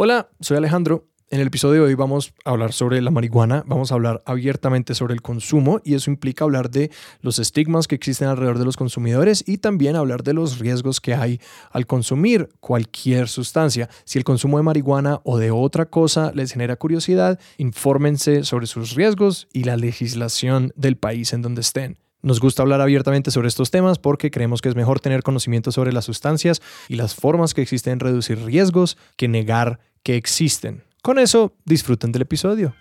[0.00, 1.08] Hola, soy Alejandro.
[1.28, 4.94] En el episodio de hoy vamos a hablar sobre la marihuana, vamos a hablar abiertamente
[4.94, 8.76] sobre el consumo y eso implica hablar de los estigmas que existen alrededor de los
[8.76, 11.40] consumidores y también hablar de los riesgos que hay
[11.72, 13.90] al consumir cualquier sustancia.
[14.04, 18.94] Si el consumo de marihuana o de otra cosa les genera curiosidad, infórmense sobre sus
[18.94, 21.98] riesgos y la legislación del país en donde estén.
[22.20, 25.92] Nos gusta hablar abiertamente sobre estos temas porque creemos que es mejor tener conocimiento sobre
[25.92, 30.84] las sustancias y las formas que existen en reducir riesgos que negar que existen.
[31.02, 32.74] Con eso, disfruten del episodio.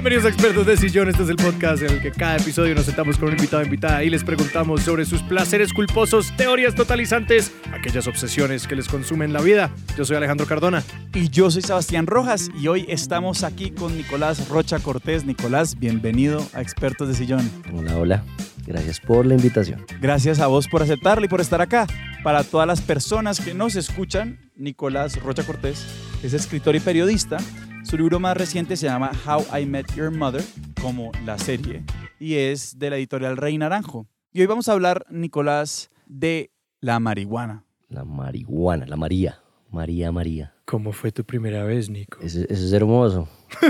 [0.00, 1.10] Bienvenidos a Expertos de Sillón.
[1.10, 3.66] Este es el podcast en el que cada episodio nos sentamos con un invitado o
[3.66, 9.34] invitada y les preguntamos sobre sus placeres culposos, teorías totalizantes, aquellas obsesiones que les consumen
[9.34, 9.70] la vida.
[9.98, 10.82] Yo soy Alejandro Cardona.
[11.12, 15.26] Y yo soy Sebastián Rojas y hoy estamos aquí con Nicolás Rocha Cortés.
[15.26, 17.50] Nicolás, bienvenido a Expertos de Sillón.
[17.74, 18.24] Hola, hola.
[18.66, 19.84] Gracias por la invitación.
[20.00, 21.86] Gracias a vos por aceptarlo y por estar acá.
[22.24, 25.86] Para todas las personas que nos escuchan, Nicolás Rocha Cortés
[26.22, 27.36] es escritor y periodista.
[27.82, 30.42] Su libro más reciente se llama How I Met Your Mother,
[30.80, 31.82] como la serie,
[32.18, 34.06] y es de la editorial Rey Naranjo.
[34.32, 37.64] Y hoy vamos a hablar, Nicolás, de la marihuana.
[37.88, 39.40] La marihuana, la María.
[39.70, 40.54] María, María.
[40.64, 42.18] ¿Cómo fue tu primera vez, Nico?
[42.20, 43.28] Eso, eso es hermoso.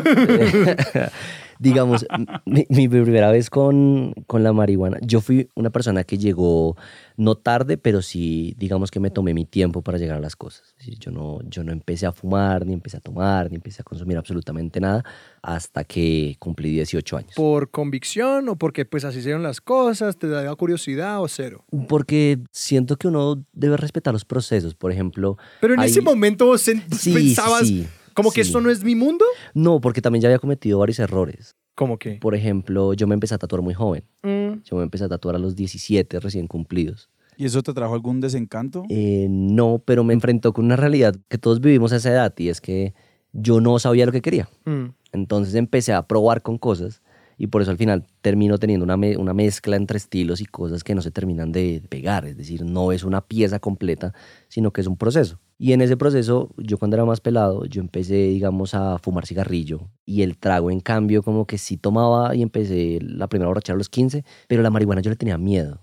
[1.60, 2.06] Digamos,
[2.46, 6.74] mi, mi primera vez con, con la marihuana, yo fui una persona que llegó
[7.18, 10.74] no tarde, pero sí, digamos que me tomé mi tiempo para llegar a las cosas.
[10.78, 13.84] Decir, yo no, yo no empecé a fumar, ni empecé a tomar, ni empecé a
[13.84, 15.04] consumir absolutamente nada
[15.42, 17.32] hasta que cumplí 18 años.
[17.36, 20.16] ¿Por convicción o porque pues así hicieron las cosas?
[20.18, 21.66] ¿Te daba curiosidad o cero?
[21.88, 24.74] Porque siento que uno debe respetar los procesos.
[24.74, 28.48] Por ejemplo, Pero en hay- ese momento vos Sí, pensabas sí, como que sí.
[28.50, 29.24] esto no es mi mundo.
[29.54, 31.56] No, porque también ya había cometido varios errores.
[31.74, 32.16] ¿Cómo que?
[32.16, 34.04] Por ejemplo, yo me empecé a tatuar muy joven.
[34.22, 37.08] Mm, Yo me empecé a tatuar a los 17 recién cumplidos.
[37.36, 38.82] ¿Y eso te trajo algún desencanto?
[38.90, 42.50] Eh, no, pero me enfrentó con una realidad que todos vivimos a esa edad y
[42.50, 42.92] es que
[43.32, 44.48] yo no sabía lo que quería.
[44.66, 44.86] mm.
[45.12, 47.02] Entonces empecé a probar con cosas
[47.38, 50.84] y por eso al final termino teniendo una, me- una mezcla entre estilos y cosas
[50.84, 52.26] que no se terminan de pegar.
[52.26, 54.12] Es decir, no es una pieza completa,
[54.48, 55.40] sino que es un proceso.
[55.62, 59.90] Y en ese proceso, yo cuando era más pelado, yo empecé, digamos, a fumar cigarrillo
[60.06, 63.76] y el trago, en cambio, como que sí tomaba y empecé la primera borrachera a
[63.76, 65.78] los 15, pero la marihuana yo le tenía miedo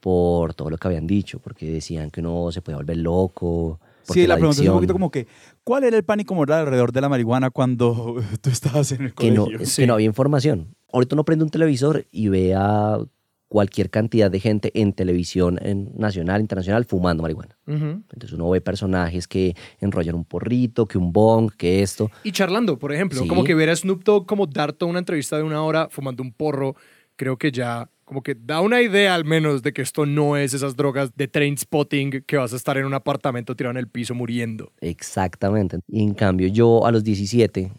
[0.00, 3.78] por todo lo que habían dicho, porque decían que uno se podía volver loco.
[4.04, 5.26] Sí, la pregunta es un poquito como que,
[5.62, 9.30] ¿cuál era el pánico moral alrededor de la marihuana cuando tú estabas en el que
[9.30, 9.66] no, colegio?
[9.66, 9.82] Sí.
[9.82, 10.74] que no había información.
[10.90, 12.98] Ahorita uno prende un televisor y ve a
[13.52, 17.58] cualquier cantidad de gente en televisión en nacional, internacional, fumando marihuana.
[17.66, 18.02] Ujú.
[18.10, 22.10] Entonces uno ve personajes que enrollan un porrito, que un bong, que esto.
[22.24, 23.28] Y charlando, por ejemplo, Sí.
[23.28, 26.22] como que ver a Snoop Dogg como dar toda una entrevista de una hora fumando
[26.22, 26.76] un porro,
[27.16, 30.54] creo que ya como que da una idea al menos de que esto no es
[30.54, 33.88] esas drogas de train spotting que vas a estar en un apartamento tirado en el
[33.88, 34.72] piso muriendo.
[34.80, 35.78] Exactamente.
[35.88, 37.70] Y en cambio yo a los 17,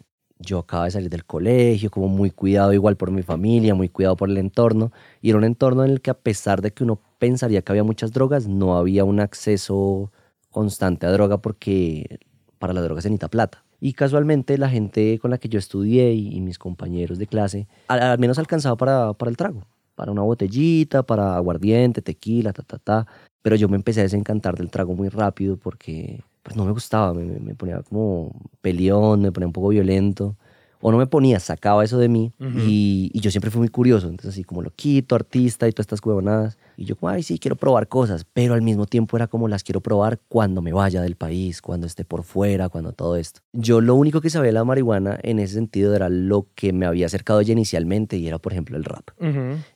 [0.44, 4.16] yo acababa de salir del colegio, como muy cuidado igual por mi familia, muy cuidado
[4.16, 4.92] por el entorno.
[5.20, 7.84] Y era un entorno en el que a pesar de que uno pensaría que había
[7.84, 10.12] muchas drogas, no había un acceso
[10.50, 12.20] constante a droga porque
[12.58, 13.64] para la droga se necesita plata.
[13.80, 18.00] Y casualmente la gente con la que yo estudié y, mis compañeros de clase, al,
[18.00, 22.78] al menos alcanzaba para, para el trago, para una botellita, para aguardiente, tequila, ta, ta,
[22.78, 23.06] ta.
[23.42, 27.14] Pero yo me empecé a desencantar del trago muy rápido porque pues no me gustaba,
[27.14, 28.32] me, me- ponía como
[28.62, 30.38] peleón, me ponía un poco violento.
[30.86, 32.34] O no me ponía, sacaba eso de mí.
[32.38, 34.06] Y, y yo siempre fui muy curioso.
[34.08, 36.58] Entonces, así como loquito, artista y todas estas huevonadas.
[36.76, 38.26] Y yo, como, ay, sí, quiero probar cosas.
[38.30, 41.86] Pero al mismo tiempo era como las quiero probar cuando me vaya del país, cuando
[41.86, 43.40] esté por fuera, cuando todo esto.
[43.54, 46.84] Yo lo único que sabía de la marihuana en ese sentido era lo que me
[46.84, 49.08] había acercado ya inicialmente y era, por ejemplo, el rap.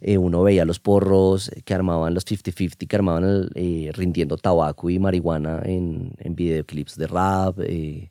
[0.03, 4.91] Eh, uno veía los porros que armaban los 50-50, que armaban el, eh, rindiendo tabaco
[4.91, 7.61] y marihuana en, en videoclips de rap.
[7.61, 8.11] eh,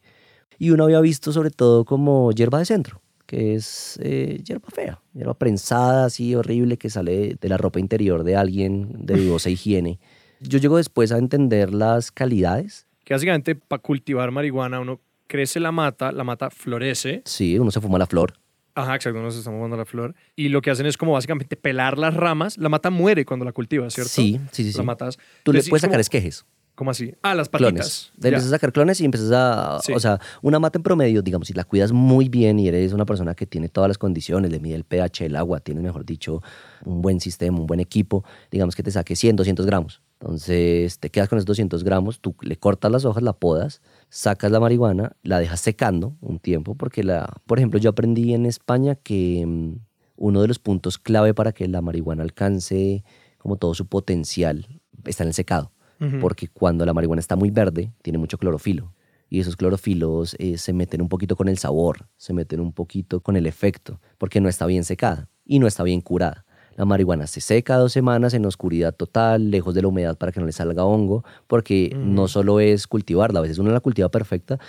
[0.57, 5.01] y uno había visto sobre todo como hierba de centro, que es eh, hierba fea,
[5.13, 9.99] hierba prensada así horrible que sale de, la ropa interior de alguien de dudosa higiene.
[10.39, 12.85] Yo llego después a entender las calidades.
[13.03, 17.21] Que básicamente para cultivar marihuana uno crece la mata, la mata florece.
[17.25, 18.33] Sí, uno se fuma la flor.
[18.75, 20.13] Ajá, exacto, nos estamos fumando la flor.
[20.35, 22.59] Y lo que hacen es como básicamente pelar las ramas.
[22.59, 24.11] La mata muere cuando la cultivas, ¿cierto?
[24.11, 24.83] Sí, sí, sí.
[24.83, 25.17] matas.
[25.41, 26.45] Tú le Entonces, puedes es como- sacar esquejes.
[26.77, 27.11] ¿Cómo así?
[27.23, 27.73] Ah, las clones.
[27.73, 28.11] patitas.
[28.21, 29.79] Te empiezas a sacar clones y empiezas a...
[29.81, 29.93] Sí.
[29.93, 33.03] O sea, una mata en promedio, digamos, si la cuidas muy bien y eres una
[33.03, 36.43] persona que tiene todas las condiciones, le mide el pH del agua, tienes, mejor dicho,
[36.85, 40.03] un buen sistema, un buen equipo, digamos que te saque 100, 200 gramos.
[40.19, 44.51] Entonces, te quedas con esos 200 gramos, tú le cortas las hojas, la podas, sacas
[44.51, 48.93] la marihuana, la dejas secando un tiempo, porque, la, por ejemplo, yo aprendí en España
[48.93, 49.79] que mm,
[50.17, 53.03] uno de los puntos clave para que la marihuana alcance
[53.39, 55.71] como todo su potencial está en el secado.
[56.21, 58.93] Porque cuando la marihuana está muy verde, tiene mucho clorofilo.
[59.29, 63.19] Y esos clorofilos eh, se meten un poquito con el sabor, se meten un poquito
[63.19, 66.45] con el efecto, porque no está bien secada y no está bien curada.
[66.75, 70.39] La marihuana se seca dos semanas en oscuridad total, lejos de la humedad para que
[70.39, 74.59] no le salga hongo, porque no solo es cultivarla, a veces uno la cultiva perfecta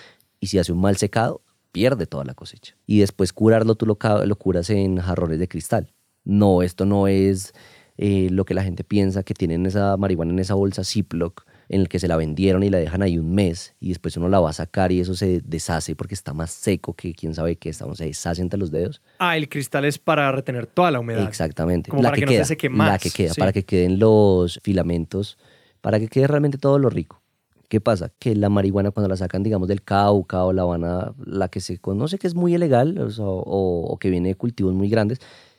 [0.41, 2.75] y si hace un mal secado, pierde toda la cosecha.
[2.87, 3.97] Y después curarlo, tú lo
[4.37, 5.93] curas en jarrones de cristal.
[6.25, 7.53] No, esto no es
[7.99, 11.83] eh, lo que la gente piensa que tienen esa marihuana en esa bolsa Ziploc en
[11.83, 14.41] el que se la vendieron y la dejan ahí un mes y después uno la
[14.41, 17.69] va a sacar y eso se deshace porque está más seco que quién sabe qué,
[17.69, 19.03] está, se deshace entre los dedos.
[19.19, 21.29] Ah, el cristal es para retener toda la humedad.
[21.29, 21.91] Exactamente.
[21.91, 23.41] Como la para que, que no se seque La más, que queda, sí.
[23.41, 25.37] para que queden los filamentos,
[25.83, 27.21] para que quede realmente todo lo rico.
[27.69, 28.11] ¿Qué pasa?
[28.19, 31.61] Que la marihuana cuando la sacan, digamos, del Cauca o la van a, la que
[31.61, 34.89] se conoce que es muy ilegal o, sea, o- o que viene de cultivos muy
[34.89, 35.19] grandes,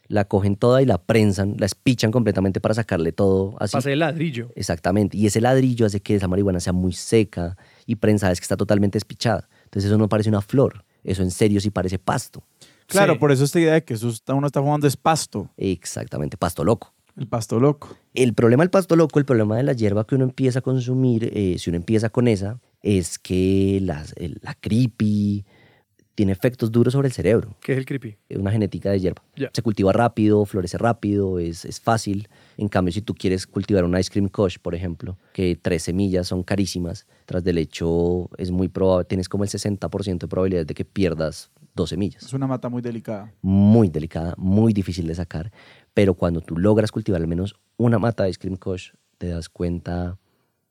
[0.09, 3.71] la cogen toda y la prensan, la espichan completamente para sacarle todo así.
[3.73, 4.51] Pase el ladrillo.
[4.56, 5.15] Exactamente.
[5.15, 8.57] Y ese ladrillo hace que esa marihuana sea muy seca y prensada es que está
[8.57, 9.47] totalmente despichada.
[9.65, 10.83] Entonces eso no parece una flor.
[11.03, 12.44] Eso en serio sí parece pasto.
[12.88, 13.19] Claro, Sí.
[13.19, 16.63] por eso esta idea de que eso está- uno está jugando es pasto, Exactamente, pasto
[16.65, 16.91] loco.
[17.15, 17.95] el pasto loco.
[18.15, 21.29] El problema del pasto loco, el problema de la hierba que uno empieza a consumir,
[21.35, 25.45] eh, si uno empieza con esa, es que las- el- la creepy
[26.19, 27.56] tiene efectos duros sobre el cerebro.
[27.62, 28.18] ¿Qué es el creepy?
[28.27, 29.24] Es una genética de hierba.
[29.38, 29.50] Ya.
[29.54, 32.27] Se cultiva rápido, florece rápido, es, es fácil.
[32.57, 36.27] En cambio, si tú quieres cultivar un ice cream kush, por ejemplo, que tres semillas
[36.27, 40.74] son carísimas, tras del hecho es muy probable, tienes como el 60% de probabilidad de
[40.74, 43.31] que pierdas dos semillas Es una mata muy delicada.
[43.42, 45.54] muy delicada, muy difícil de sacar,
[45.94, 49.48] pero cuando tú logras cultivar al menos una mata de Ice Cream Kush, te das
[49.48, 50.18] cuenta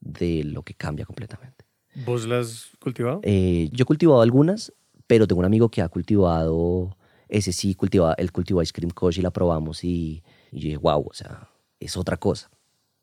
[0.01, 1.65] de lo que cambia completamente.
[2.05, 3.21] ¿Vos las has cultivado?
[3.25, 4.73] Eh, yo he cultivado algunas,
[5.08, 6.96] pero tengo un amigo que ha cultivado,
[7.28, 10.22] ese sí, cultiva, él cultivó Ice Cream Kush y la probamos y,
[10.52, 11.49] y yo dije, wow, o sea,
[11.81, 12.49] es otra cosa,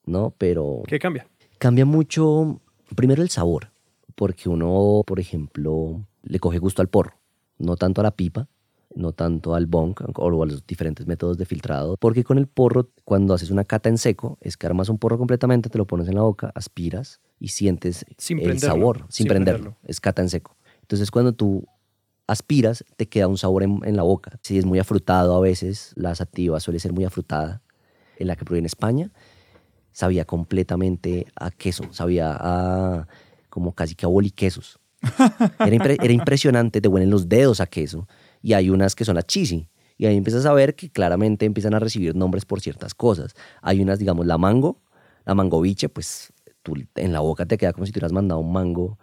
[0.06, 0.34] ¿no?
[0.38, 1.28] Pero ¿Qué cambia?
[1.58, 2.62] cambia mucho,
[2.96, 3.72] primero el sabor,
[4.16, 7.18] porque uno, por ejemplo, le coge gusto al porro,
[7.58, 8.48] no tanto a la pipa,
[8.96, 12.88] no tanto al bong o a los diferentes métodos de filtrado, porque con el porro,
[13.04, 16.08] cuando haces una cata en seco, es que armas un porro completamente, te lo pones
[16.08, 19.62] en la boca, aspiras y sientes Sin el prenderlo, sabor, sin, sin prenderlo.
[19.64, 19.90] prenderlo.
[19.90, 20.56] es cata en seco.
[20.82, 21.66] Entonces cuando tú
[22.28, 24.40] aspiras, te queda un sabor en, la boca.
[24.42, 27.62] Si es muy afrutado a veces, la sativa suele ser muy afrutada,
[28.18, 29.12] en la que probé en España,
[29.92, 33.08] sabía completamente a queso, sabía a
[33.50, 34.80] como casi que a boliquesos.
[35.60, 38.08] Era, impre- era impresionante, te huelen los dedos a queso.
[38.42, 39.70] Y hay unas que son a chisi.
[39.98, 43.34] Y ahí empiezas a ver que claramente empiezan a recibir nombres por ciertas cosas.
[43.62, 44.82] Hay unas, digamos, la mango,
[45.26, 46.34] la mangoviche, pues
[46.64, 49.00] tú en la boca te queda como si te hubieras mandado un mango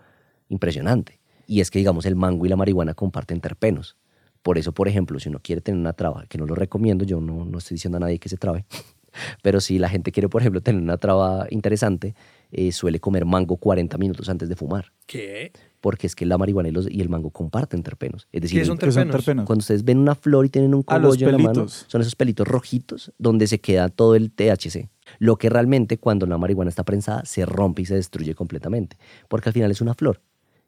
[0.49, 1.22] impresionante.
[1.47, 3.97] Y es que, digamos, el mango y la marihuana comparten terpenos.
[4.43, 7.21] Por eso, por ejemplo, si uno quiere tener una traba, que no lo recomiendo, yo
[7.21, 8.65] no, no estoy diciendo a nadie que se trabe,
[9.43, 12.15] pero si la gente quiere, por ejemplo, tener una traba interesante,
[12.50, 15.53] eh, suele comer mango 40 minutos antes de fumar, ¿Qué?
[15.81, 18.27] porque es que la marihuana y, los- y el mango comparten terpenos.
[18.33, 19.17] Es decir, ¿Qué son ¿Qué son terpenos?
[19.17, 19.47] terpenos?
[19.47, 22.17] cuando ustedes ven una flor y tienen un Ah, cogollo en la mano, son esos
[22.17, 24.88] pelitos rojitos donde se queda todo el THC.
[25.19, 28.97] Lo que realmente cuando la marihuana está prensada se rompe y se destruye completamente,
[29.29, 30.21] porque al final es una flor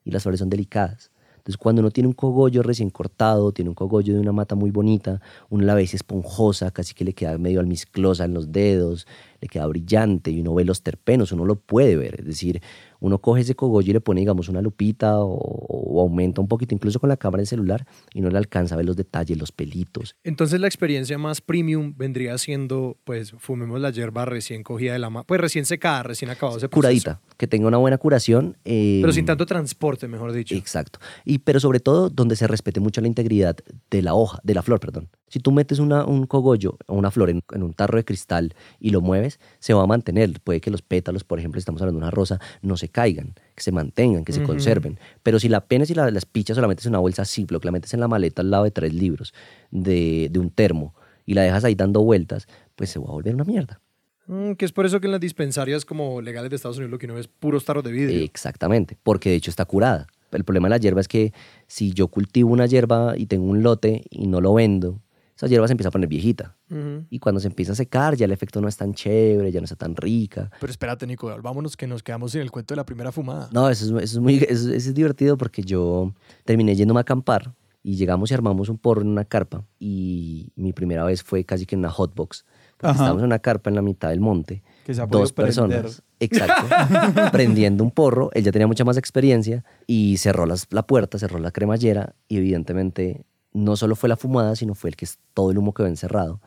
[0.04, 1.10] y las flores son delicadas.
[1.44, 4.70] Entonces, cuando uno tiene un cogollo recién cortado, tiene un cogollo de una mata muy
[4.70, 5.20] bonita,
[5.50, 9.06] uno la ve esponjosa, casi que le queda medio almizclosa en los dedos,
[9.44, 12.20] le queda brillante y uno ve los terpenos, uno lo puede ver.
[12.20, 12.62] Es decir,
[13.00, 16.74] uno coge ese cogollo y le pone, digamos, una lupita o, o aumenta un poquito,
[16.74, 19.52] incluso con la cámara del celular, y no le alcanza a ver los detalles, los
[19.52, 20.16] pelitos.
[20.24, 25.10] Entonces la experiencia más premium vendría siendo, pues, fumemos la hierba recién cogida de la
[25.10, 26.70] mano, pues recién secada, recién ese proceso.
[26.70, 28.56] Curadita, que tenga una buena curación.
[28.64, 30.54] eh, Pero sin tanto transporte, mejor dicho.
[30.54, 30.98] Exacto.
[31.26, 33.56] Y, pero sobre todo donde se respete mucho la integridad
[33.90, 35.10] de la hoja, de la flor, perdón.
[35.28, 38.54] Si tú metes una, un cogollo o una flor en, en un tarro de cristal
[38.78, 40.40] y lo mueves, se va a mantener.
[40.40, 43.62] Puede que los pétalos, por ejemplo, estamos hablando de una rosa, no se caigan, que
[43.62, 44.98] se mantengan, que se conserven.
[45.22, 47.94] Pero si la penes y la, las pichas solamente es una bolsa Ziploc, la metes
[47.94, 49.34] en la maleta al lado de tres libros
[49.70, 50.94] de, de un termo
[51.26, 53.80] y la dejas ahí dando vueltas, pues se va a volver una mierda.
[54.26, 56.98] Mm, que es por eso que en las dispensarias como legales de Estados Unidos lo
[56.98, 58.22] que uno ve es puros tarros de vidrio.
[58.24, 60.06] Exactamente, porque de hecho está curada.
[60.32, 61.32] El problema de la hierba es que
[61.68, 65.00] si yo cultivo una hierba y tengo un lote y no lo vendo,
[65.36, 66.56] esa hierba se empieza a poner viejita.
[66.70, 67.04] Ujú.
[67.10, 69.64] Y cuando se empieza a secar, ya el efecto no es tan chévere, ya no
[69.64, 70.50] está tan rica.
[70.60, 73.48] Pero espérate, Nico, vámonos que nos quedamos sin el cuento de la primera fumada.
[73.52, 76.12] No, eso es, eso es muy eso, eso es divertido porque yo
[76.44, 79.64] terminé yéndome a acampar y llegamos y armamos un porro en una carpa.
[79.78, 82.44] Y mi primera vez fue casi que en una hotbox.
[82.76, 84.62] Estábamos en una carpa en la mitad del monte.
[84.84, 85.46] Que se ha dos prender.
[85.54, 86.66] personas, exacto,
[87.32, 88.30] prendiendo un porro.
[88.34, 92.36] Él ya tenía mucha más experiencia y cerró las- la puerta, cerró la cremallera y
[92.36, 93.24] evidentemente
[93.54, 95.88] no solo fue la fumada, sino fue el que es todo el humo que ve
[95.88, 96.40] encerrado.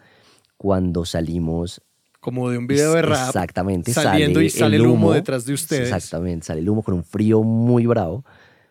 [0.57, 1.81] Cuando salimos
[2.19, 3.27] como de un video de rap.
[3.27, 3.93] Exactamente.
[3.93, 5.83] Saliendo y sale el humo, detrás de ustedes.
[5.83, 8.25] Exactamente, sale el humo con un frío muy bravo,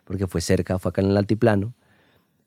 [0.04, 1.72] porque fue cerca, fue acá en el altiplano,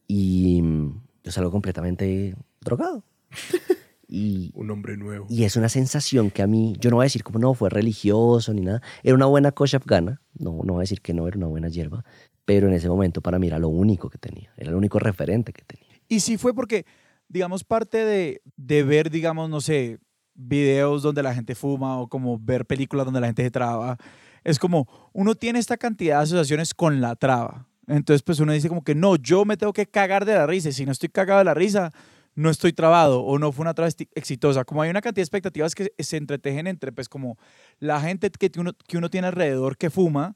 [0.07, 3.03] y mm, yo salgo completamente drogado.
[4.11, 5.27] Y, un hombre nuevo.
[5.29, 7.69] Y es una sensación que a mí, yo no voy a decir como no, fue
[7.69, 8.81] religioso ni nada.
[9.03, 11.69] Era una buena cocha afgana, no, no voy a decir que no, era una buena
[11.69, 12.03] hierba,
[12.49, 15.53] pero en ese momento para mí era lo único que tenía, era el único referente
[15.53, 16.01] que tenía.
[16.07, 16.83] Y sí fue porque,
[17.27, 19.99] digamos, parte de, de ver, digamos, no sé,
[20.33, 23.97] videos donde la gente fuma o como ver películas donde la gente se traba,
[24.43, 27.67] es como uno tiene esta cantidad de asociaciones con la traba.
[27.85, 30.69] Entonces, pues uno dice como que no, yo me tengo que cagar de la risa.
[30.69, 31.91] Y si no estoy cagado de la risa,
[32.33, 34.65] no estoy trabado o no fue una traba exitosa.
[34.65, 37.37] Como hay una cantidad de expectativas que se entretejen entre, pues, como
[37.77, 40.35] la gente que uno, que uno tiene alrededor que fuma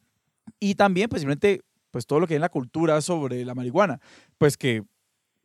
[0.60, 4.02] y también, pues, simplemente, pues, todo lo que hay en la cultura sobre la marihuana.
[4.40, 4.84] Pues que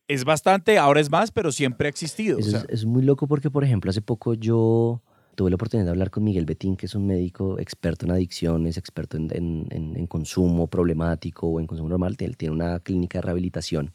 [0.08, 2.38] es bastante, ahora es más, pero siempre ha existido.
[2.38, 5.02] Es, muy loco porque, por ejemplo, hace poco yo
[5.34, 8.78] tuve la oportunidad de hablar con Miguel Betín, que es un médico experto en adicciones,
[8.78, 9.28] experto en,
[9.70, 12.16] en, consumo problemático o en consumo normal.
[12.18, 13.92] Él tiene una clínica de rehabilitación.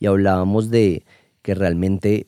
[0.00, 1.04] Y hablábamos de
[1.40, 2.26] que realmente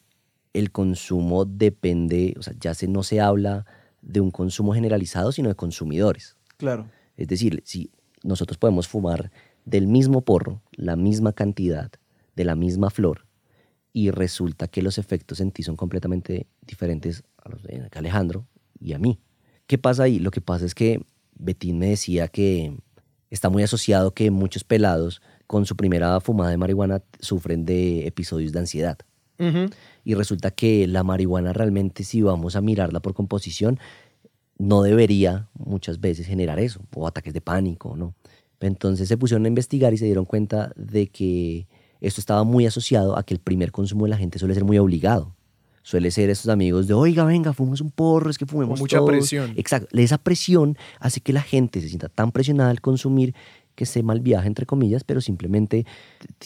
[0.52, 3.66] el consumo depende, o sea, ya se, no se habla
[4.02, 6.36] de un consumo generalizado, sino de consumidores.
[6.58, 6.86] Claro.
[7.16, 7.90] Es decir, si
[8.24, 9.30] nosotros podemos fumar
[9.64, 11.90] del mismo porro, la misma cantidad,
[12.34, 13.26] de la misma flor
[13.92, 18.46] y resulta que los efectos en ti son completamente diferentes a los de Alejandro
[18.80, 19.20] y a mí.
[19.66, 20.18] ¿Qué pasa ahí?
[20.18, 22.76] Lo que pasa es que Betín me decía que
[23.30, 28.52] está muy asociado que muchos pelados con su primera fumada de marihuana sufren de episodios
[28.52, 28.98] de ansiedad.
[30.04, 33.80] Y resulta que la marihuana realmente, si vamos a mirarla por composición,
[34.58, 38.14] no debería muchas veces generar eso, o ataques de pánico, ¿no?
[38.60, 41.66] Entonces se pusieron a investigar y se dieron cuenta de que
[42.00, 44.78] esto estaba muy asociado a que el primer consumo de la gente suele ser muy
[44.78, 45.34] obligado.
[45.84, 49.52] Suele ser esos amigos de, oiga, venga, fumemos un porro, es que fumemos mucha presión.
[49.56, 49.88] Exacto.
[49.98, 53.34] Esa presión hace que la gente se sienta tan presionada al consumir
[53.74, 55.84] que se mal viaja, entre comillas, pero simplemente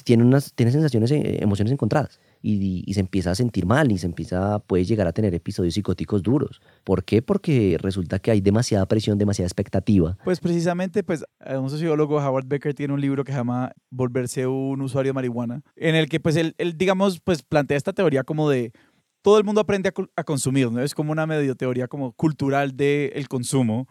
[0.05, 4.07] tiene, unas, tiene sensaciones, eh, emociones encontradas y, se empieza a sentir mal y se
[4.07, 6.61] empieza, puede llegar a tener episodios psicóticos duros.
[6.85, 7.21] ¿Por qué?
[7.21, 10.17] Porque resulta que hay demasiada presión, demasiada expectativa.
[10.25, 14.81] Pues precisamente, pues un sociólogo, Howard Becker, tiene un libro que se llama Volverse un
[14.81, 18.73] usuario de marihuana, en el que pues él, digamos, pues plantea esta teoría como de
[19.23, 20.81] todo el mundo aprende a, consumir, ¿no?
[20.81, 23.88] Es como una medio teoría como cultural del consumo.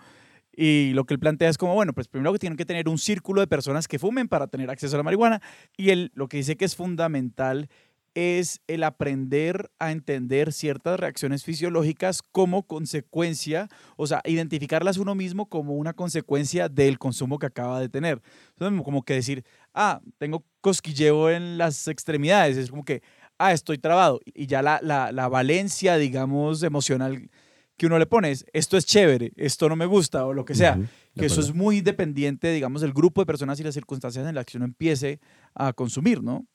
[0.55, 2.97] Y lo que él plantea es como, bueno, pues primero que tienen que tener un
[2.97, 5.41] círculo de personas que fumen para tener acceso a la marihuana.
[5.75, 7.67] Y él lo que dice que es fundamental
[8.15, 13.67] es el aprender a entender ciertas reacciones fisiológicas como consecuencia,
[13.97, 18.21] o sea, identificarlas uno mismo como una consecuencia del consumo que acaba de tener.
[18.51, 19.43] Entonces, como que decir,
[19.73, 23.03] ah, tengo cosquilleo en las extremidades, es como que,
[23.37, 24.21] ah, estoy trabado.
[24.25, 27.29] Y ya la, la, valencia, digamos, emocional
[27.75, 30.55] que uno le pone es, esto es chévere, esto no me gusta o lo que
[30.55, 30.79] sea.
[31.17, 34.45] que eso es muy dependiente, digamos, del grupo de personas y las circunstancias en las
[34.45, 35.19] que uno empiece
[35.53, 36.47] a consumir, ¿no?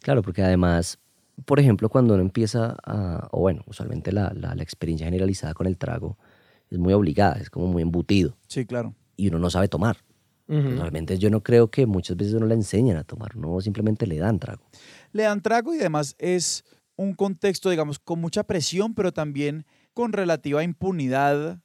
[0.00, 0.98] Claro, porque además,
[1.44, 5.78] por ejemplo, cuando uno empieza a, o bueno, usualmente la, la, experiencia generalizada con el
[5.78, 6.18] trago
[6.70, 8.36] es muy obligada, es como muy embutido.
[8.48, 8.94] Sí, claro.
[9.16, 9.98] Y uno no sabe tomar.
[10.48, 14.18] Realmente yo no creo que muchas veces uno le enseñan a tomar, no simplemente le
[14.18, 14.62] dan trago.
[15.12, 16.64] Le dan trago y además es
[16.96, 19.64] un contexto, digamos, con mucha presión, pero también
[19.94, 21.60] con relativa impunidad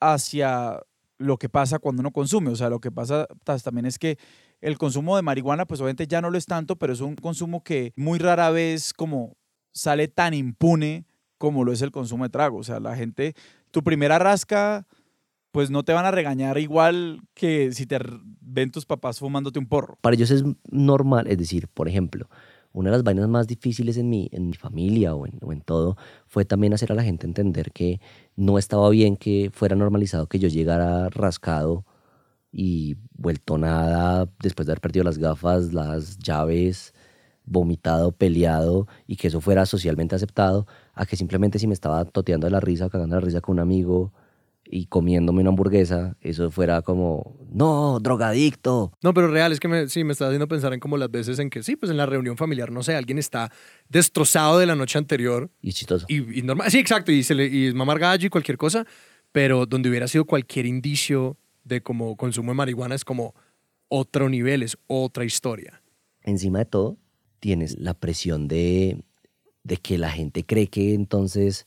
[0.00, 0.80] hacia
[1.18, 2.50] lo que pasa cuando uno consume.
[2.50, 3.26] O sea, lo que pasa
[3.62, 4.18] también es que
[4.62, 7.62] el consumo de marihuana, pues obviamente ya no lo es tanto, pero es un consumo
[7.62, 9.36] que muy rara vez como
[9.72, 11.04] sale tan impune
[11.36, 12.58] como lo es el consumo de trago.
[12.58, 13.34] O sea, la gente,
[13.72, 14.86] tu primera rasca,
[15.50, 17.98] pues no te van a regañar igual que si te
[18.40, 19.98] ven tus papás fumándote un porro.
[20.00, 22.28] Para ellos es normal, es decir, por ejemplo,
[22.72, 25.60] una de las vainas más difíciles en mi, en mi familia o en, o en,
[25.60, 28.00] todo fue también hacer a la gente entender que
[28.36, 31.84] no estaba bien que fuera normalizado que yo llegara rascado
[32.52, 36.94] y vuelto nada después de haber perdido las gafas, las llaves,
[37.44, 42.46] vomitado, peleado y que eso fuera socialmente aceptado, a que simplemente si me estaba toteando
[42.46, 44.12] de la risa o cagando la risa con un amigo
[44.64, 48.92] y comiéndome una hamburguesa, eso fuera como, no, drogadicto.
[49.02, 51.38] No, pero real, es que me, sí, me está haciendo pensar en como las veces
[51.40, 53.52] en que sí, pues en la reunión familiar, no sé, alguien está
[53.88, 55.50] destrozado de la noche anterior.
[55.60, 56.06] Y chistoso.
[56.08, 58.86] Y, normal, sí, exacto, y, se le, y es mamar gallo y cualquier cosa,
[59.30, 63.34] pero donde hubiera sido cualquier indicio de como consumo de marihuana es como
[63.88, 65.82] otro nivel, es otra historia.
[66.22, 66.96] Encima de todo,
[67.40, 69.02] tienes la presión de,
[69.64, 71.66] de que la gente cree que entonces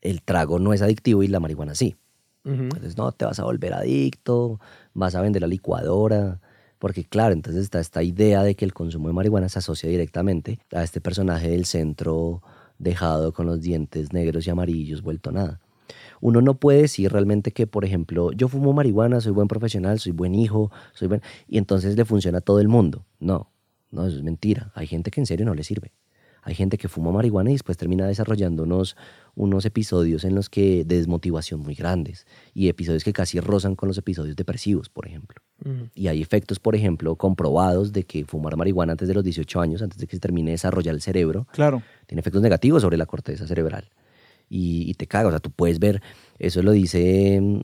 [0.00, 1.96] el trago no es adictivo y la marihuana sí.
[2.42, 4.60] Entonces, no, te vas a volver adicto,
[4.94, 6.40] vas a vender la licuadora.
[6.78, 10.58] Porque claro, entonces está esta idea de que el consumo de marihuana se asocia directamente
[10.72, 12.42] a este personaje del centro
[12.78, 15.60] dejado con los dientes negros y amarillos, vuelto nada.
[16.20, 20.12] Uno no puede decir realmente que, por ejemplo, yo fumo marihuana, soy buen profesional, soy
[20.12, 21.22] buen hijo, soy buen...
[21.48, 23.04] y entonces le funciona a todo el mundo.
[23.18, 23.50] No,
[23.90, 24.72] no, eso es mentira.
[24.74, 25.92] Hay gente que en serio no le sirve.
[26.42, 28.96] Hay gente que fuma marihuana y después termina desarrollando unos,
[29.34, 33.88] unos episodios en los que de desmotivación muy grandes y episodios que casi rozan con
[33.88, 35.42] los episodios depresivos, por ejemplo.
[35.94, 39.82] Y hay efectos, por ejemplo, comprobados de que fumar marihuana antes de los 18 años,
[39.82, 41.82] antes de que se termine de desarrollar el cerebro, Claro.
[42.06, 43.90] tiene efectos negativos sobre la corteza cerebral.
[44.50, 46.02] Y, y te caga, o sea, tú puedes ver,
[46.38, 47.60] eso lo dice mm,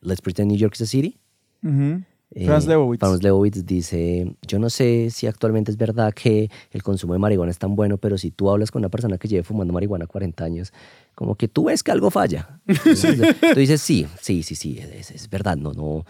[0.00, 1.18] Let's Pretend New York is a City.
[1.62, 2.02] Ujú.
[2.32, 3.00] Eh, Franz Lebowitz.
[3.00, 7.50] Franz Lebowitz dice, yo no sé si actualmente es verdad que el consumo de marihuana
[7.50, 10.44] es tan bueno, pero si tú hablas con una persona que lleve fumando marihuana 40
[10.44, 10.72] años,
[11.14, 12.60] como que tú ves que algo falla.
[12.66, 16.04] Entonces, Tú dices, sí, sí, sí, sí, es, es verdad, no, no,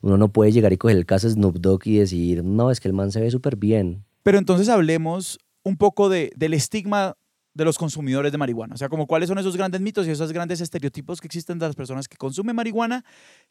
[0.00, 2.78] uno no puede llegar y coger el caso de Snoop Dogg y decir, no, es
[2.78, 4.04] que el man se ve súper bien.
[4.22, 7.16] Pero entonces hablemos un poco de, del estigma
[7.54, 8.74] de los consumidores de marihuana.
[8.74, 11.66] O sea, como cuáles son esos grandes mitos y esos grandes estereotipos que existen de
[11.66, 13.04] las personas que consumen marihuana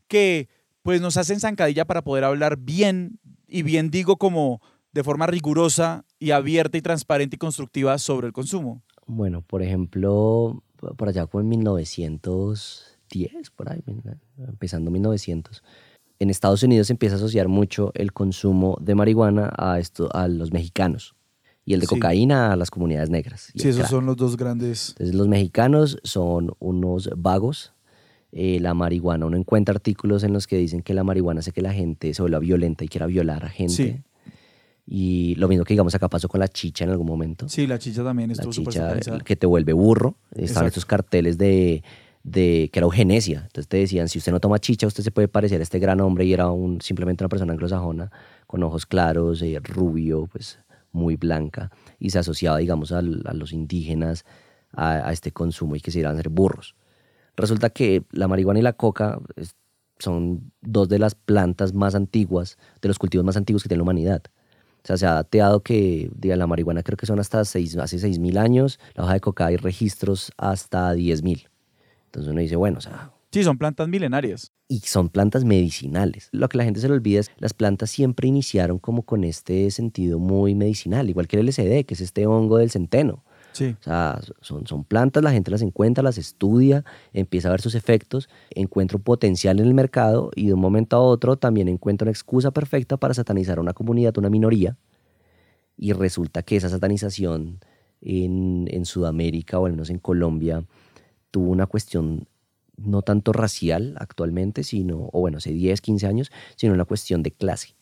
[0.07, 0.49] que
[0.81, 6.05] pues nos hacen zancadilla para poder hablar bien, y bien digo como de forma rigurosa
[6.19, 8.83] y abierta y transparente y constructiva sobre el consumo.
[9.07, 10.61] Bueno, por ejemplo,
[10.97, 13.81] por allá como en 1910, por ahí,
[14.37, 15.63] empezando 1900,
[16.19, 20.27] en Estados Unidos se empieza a asociar mucho el consumo de marihuana a, esto, a
[20.27, 21.15] los mexicanos
[21.65, 21.95] y el de Sí.
[21.95, 23.51] cocaína a las comunidades negras.
[23.55, 23.89] Sí, esos crack.
[23.89, 24.89] son los dos grandes.
[24.91, 27.73] Entonces los mexicanos son unos vagos.
[28.35, 31.61] eh, la marihuana, uno encuentra artículos en los que dicen que la marihuana hace que
[31.61, 33.73] la gente se vuelva violenta y quiera violar a gente.
[33.75, 34.01] Sí.
[34.87, 37.77] Y lo mismo que digamos acá pasó con la chicha en algún momento Sí, la
[37.79, 40.15] chicha también la estuvo súper chicha que te vuelve burro.
[40.35, 41.83] Estaban estos carteles de,
[42.23, 43.41] de que era eugenesia.
[43.45, 46.01] Entonces te decían, si usted no toma chicha, usted se puede parecer a este gran
[46.01, 48.11] hombre y era un, simplemente una persona anglosajona
[48.47, 50.57] con ojos claros, eh, rubio, pues
[50.93, 51.69] muy blanca
[51.99, 54.23] y se asociaba, digamos, al- a, los indígenas
[54.71, 56.75] a, a este consumo y que se iban a ser burros.
[57.35, 59.19] Resulta que la marihuana y la coca
[59.99, 63.83] son dos de las plantas más antiguas, de los cultivos más antiguos que tiene la
[63.83, 64.21] humanidad.
[64.83, 68.37] O sea, se ha dateado que la marihuana creo que son hasta seis, hace 6.000
[68.37, 71.47] años, la hoja de coca hay registros hasta 10.000.
[72.07, 74.51] Entonces uno dice, bueno, o sea, Sí, son plantas milenarias.
[74.67, 76.29] y son plantas medicinales.
[76.31, 79.69] Lo que la gente se le olvida es las plantas siempre iniciaron como con este
[79.71, 83.23] sentido muy medicinal, igual que el LSD, que es este hongo del centeno.
[83.53, 83.75] Sí.
[83.79, 87.75] O sea, son, son plantas, la gente las encuentra, las estudia, empieza a ver sus
[87.75, 92.05] efectos, encuentra un potencial en el mercado y de un momento a otro también encuentra
[92.05, 94.77] una excusa perfecta para satanizar a una comunidad, una minoría.
[95.75, 97.59] Y resulta que esa satanización
[98.01, 100.65] en, en Sudamérica o al menos en Colombia
[101.29, 102.27] tuvo una cuestión
[102.85, 107.31] no tanto racial actualmente, sino, o bueno, hace 10, 15 años, sino una cuestión de
[107.31, 107.75] clase.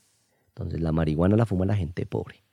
[0.50, 2.44] Entonces la marihuana la fuma la gente pobre.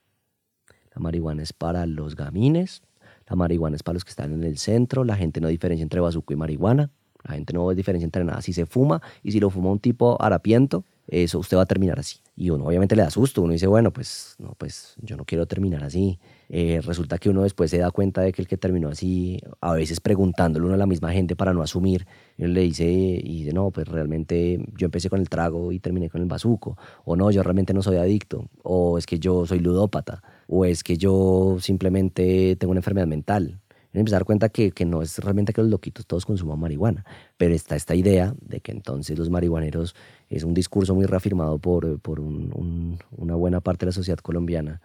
[0.95, 2.81] La marihuana es para los gamines,
[3.27, 5.99] la marihuana es para los que están en el centro, la gente no diferencia entre
[5.99, 6.89] bazuco y marihuana,
[7.23, 8.41] la gente no diferencia entre nada.
[8.41, 11.99] Si se fuma y si lo fuma un tipo harapiento, eso usted va a terminar
[11.99, 12.17] así.
[12.35, 15.45] Y uno obviamente le da susto, uno dice, bueno, pues no, pues yo no quiero
[15.45, 16.19] terminar así.
[16.51, 19.73] Eh, resulta que uno después se da cuenta de que el que terminó así, a
[19.73, 22.07] veces preguntándole uno a la misma gente para no asumir,
[22.39, 26.09] uno le dice, y dice, no, pues realmente yo empecé con el trago y terminé
[26.09, 29.59] con el bazuco, o no, yo realmente no soy adicto, o es que yo soy
[29.59, 33.59] ludópata, o es que yo simplemente tengo una enfermedad mental.
[33.91, 36.25] Y uno empieza a dar cuenta que, que no es realmente que los loquitos todos
[36.25, 37.05] consuman marihuana,
[37.37, 39.95] pero está esta idea de que entonces los marihuaneros
[40.29, 44.19] es un discurso muy reafirmado por, por un- un- una buena parte de la sociedad
[44.19, 44.79] colombiana,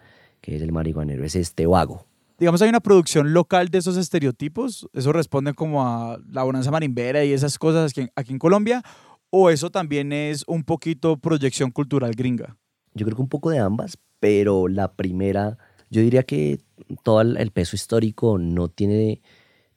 [0.44, 2.04] que es el marihuanero, es este vago.
[2.38, 4.86] Digamos, hay una producción local de esos estereotipos.
[4.92, 8.82] Eso responde como a la bonanza marimbera y esas cosas aquí, aquí en Colombia.
[9.30, 12.58] O eso también es un poquito proyección cultural gringa.
[12.92, 15.56] Yo creo que un poco de ambas, pero la primera,
[15.88, 16.60] yo diría que
[17.02, 19.22] todo el el peso histórico no tiene,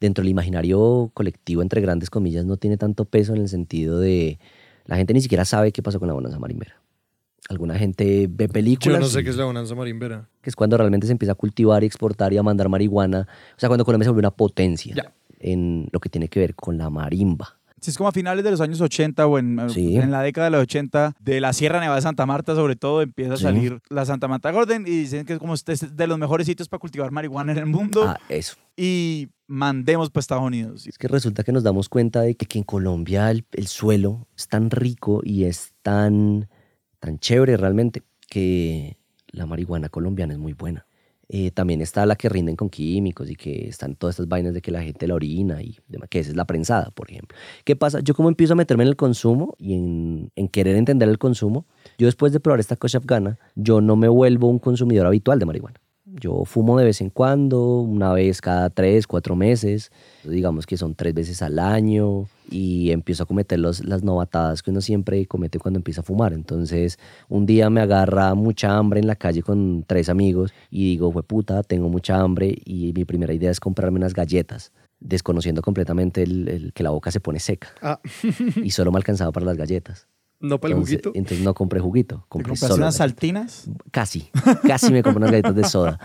[0.00, 4.38] dentro del imaginario colectivo, entre grandes comillas, no tiene tanto peso en el sentido de,
[4.84, 6.82] la gente ni siquiera sabe qué pasó con la bonanza marimbera.
[7.48, 8.98] Alguna gente ve películas.
[8.98, 10.28] Yo no sé y- qué es la bonanza marimbera.
[10.42, 13.26] que es cuando realmente se empieza a cultivar y exportar y a mandar marihuana.
[13.56, 15.12] O sea, cuando Colombia se vuelve una potencia Ya.
[15.40, 17.54] en lo que tiene que ver con la marimba.
[17.80, 19.96] Si es como a finales de los años 80 o en, Sí.
[19.96, 23.02] en la década de los 80, de la Sierra Nevada de Santa Marta, sobre todo,
[23.02, 23.44] empieza a Sí.
[23.44, 26.46] salir la Santa Marta Golden y dicen que es como este es de los mejores
[26.48, 28.02] sitios para cultivar marihuana en el mundo.
[28.04, 28.56] Ah, eso.
[28.76, 30.88] Y mandemos para Estados Unidos.
[30.88, 34.26] Es que resulta que nos damos cuenta de que, que en Colombia el, el suelo
[34.36, 36.48] es tan rico y es tan,
[37.00, 38.96] tan chévere realmente que
[39.28, 40.86] la marihuana colombiana es muy buena.
[41.30, 44.62] Eh, también está la que rinden con químicos y que están todas estas vainas de
[44.62, 47.36] que la gente la orina y demás, que esa es la prensada, por ejemplo.
[47.64, 48.00] ¿Qué pasa?
[48.00, 51.66] Yo como empiezo a meterme en el consumo y en, en querer entender el consumo,
[51.98, 55.44] yo después de probar esta cosa afgana, yo no me vuelvo un consumidor habitual de
[55.44, 55.80] marihuana.
[56.14, 59.92] Yo fumo de vez en cuando, una vez cada tres, cuatro meses,
[60.24, 64.70] digamos que son tres veces al año y empiezo a cometer los, las novatadas que
[64.70, 66.32] uno siempre comete cuando empieza a fumar.
[66.32, 71.12] Entonces, un día me agarra mucha hambre en la calle con tres amigos y digo,
[71.12, 76.22] fue puta, tengo mucha hambre y mi primera idea es comprarme unas galletas desconociendo completamente
[76.22, 77.68] el, que la boca se pone seca.
[77.82, 78.00] Ah.
[78.62, 80.08] y solo me alcanzaba para las galletas.
[80.40, 81.10] ¿No para el juguito?
[81.14, 82.24] Entonces no compré juguito.
[82.28, 83.68] Compré ¿Compraste unas saltinas?
[83.90, 84.30] Casi,
[84.66, 85.98] casi me compré unas galletas de soda.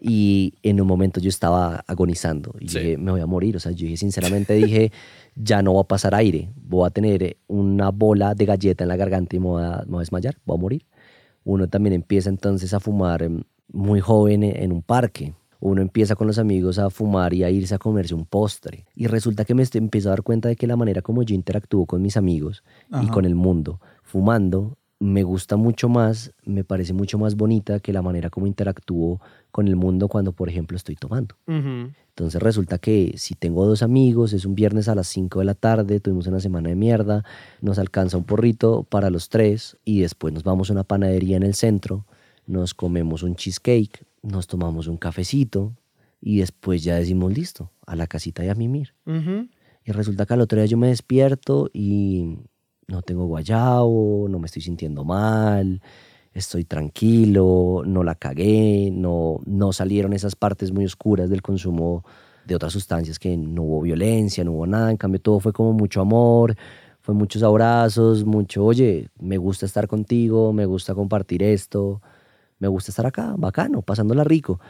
[0.00, 3.56] Y en un momento yo estaba agonizando y dije, me voy a morir.
[3.56, 4.92] O sea, yo dije, sinceramente dije,
[5.36, 6.50] ya no va a pasar aire.
[6.56, 10.36] Voy a tener una bola de galleta en la garganta y me voy a, desmayar,
[10.44, 10.86] voy a morir.
[11.44, 16.26] Uno también empieza entonces a fumar em, muy joven en un parque uno empieza con
[16.26, 18.84] los amigos a fumar y a irse a comerse un postre.
[18.96, 21.86] Y resulta que me empiezo a dar cuenta de que la manera como yo interactúo
[21.86, 22.64] con mis amigos
[23.00, 27.92] y con el mundo fumando me gusta mucho más, me parece mucho más bonita que
[27.92, 29.20] la manera como interactúo
[29.50, 31.34] con el mundo cuando, por ejemplo, estoy tomando.
[31.46, 35.54] Entonces resulta que si tengo dos amigos, es un viernes a las 5 de la
[35.54, 37.24] tarde, tuvimos una semana de mierda,
[37.60, 41.42] nos alcanza un porrito para los tres y después nos vamos a una panadería en
[41.42, 42.04] el centro,
[42.46, 45.74] nos comemos un cheesecake, nos tomamos un cafecito
[46.20, 48.94] y después ya decimos listo, a la casita y a mimir.
[49.84, 52.38] Y resulta que al otro día yo me despierto y
[52.86, 55.82] no tengo guayabo, no me estoy sintiendo mal,
[56.32, 62.04] estoy tranquilo, no la cagué, no, no salieron esas partes muy oscuras del consumo
[62.46, 65.72] de otras sustancias, que no hubo violencia, no hubo nada, en cambio todo fue como
[65.72, 66.56] mucho amor,
[67.00, 72.00] fue muchos abrazos, mucho, oye, me gusta estar contigo, me gusta compartir esto,
[72.62, 74.60] me gusta estar acá, bacano, pasándola rico.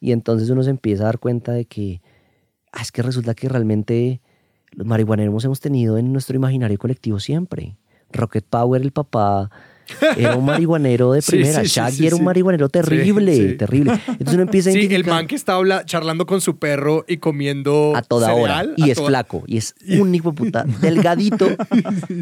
[0.00, 2.02] Y entonces uno se empieza a dar cuenta de que,
[2.72, 4.20] ah, es que resulta que realmente
[4.72, 7.78] los marihuaneros hemos tenido en nuestro imaginario colectivo siempre.
[8.10, 9.52] Rocket Power, el papá
[10.16, 11.62] era un marihuanero de primera.
[11.64, 13.92] Shaggy era un marihuanero terrible, terrible.
[14.06, 17.92] Entonces uno empieza a Sí, el man que está charlando con su perro y comiendo
[17.94, 18.64] a toda hora.
[18.76, 21.48] Y es flaco, y es un hijo puta, delgadito.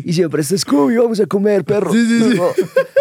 [0.05, 1.93] y siempre es Scooby, vamos a comer, perro.
[1.93, 2.39] Sí, sí, sí.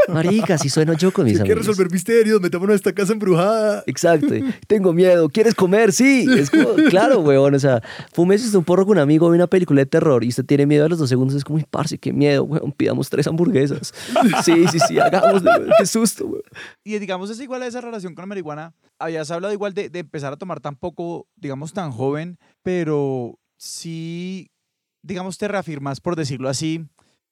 [0.07, 1.45] Marica, si sueno yo con mis amigos.
[1.45, 3.83] Quieres resolver misterios, metámonos a esta casa embrujada.
[3.85, 4.33] Exacto.
[4.67, 5.29] Tengo miedo.
[5.29, 5.93] ¿Quieres comer?
[5.93, 6.25] Sí.
[6.37, 7.55] Es como, claro, weón.
[7.55, 7.81] O sea,
[8.13, 10.85] fumes un porro con un amigo, ve una película de terror y usted tiene miedo
[10.85, 11.35] a los dos segundos.
[11.35, 12.71] Es como, parce, qué miedo, weón.
[12.73, 13.93] Pidamos tres hamburguesas.
[14.43, 16.41] Sí, Sí, sí, sí, hagámoslo, qué susto, güey.
[16.83, 18.73] Y digamos, es igual a esa relación con la marihuana.
[18.99, 24.51] Habías hablado igual de, de empezar a tomar tan poco, digamos, tan joven, pero sí,
[25.01, 26.85] digamos, te reafirmas, por decirlo así,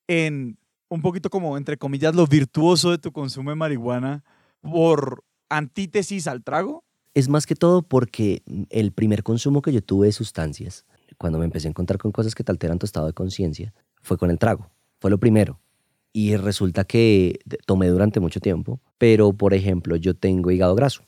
[0.08, 0.58] en
[0.90, 4.24] un poquito como, entre comillas, lo virtuoso de tu consumo de marihuana
[4.62, 6.84] por antítesis al trago?
[7.14, 10.86] Es más que todo porque el primer consumo que yo tuve de sustancias,
[11.18, 14.18] cuando me empecé a encontrar con cosas que te alteran tu estado de conciencia, fue
[14.18, 14.70] con el trago.
[15.00, 15.60] Fue lo primero
[16.14, 21.04] y resulta que tomé durante mucho tiempo, pero por ejemplo yo tengo hígado graso.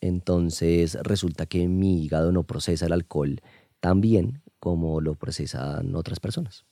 [0.00, 3.40] Entonces resulta que mi hígado no procesa el alcohol
[3.80, 6.64] tan bien como lo procesan otras personas.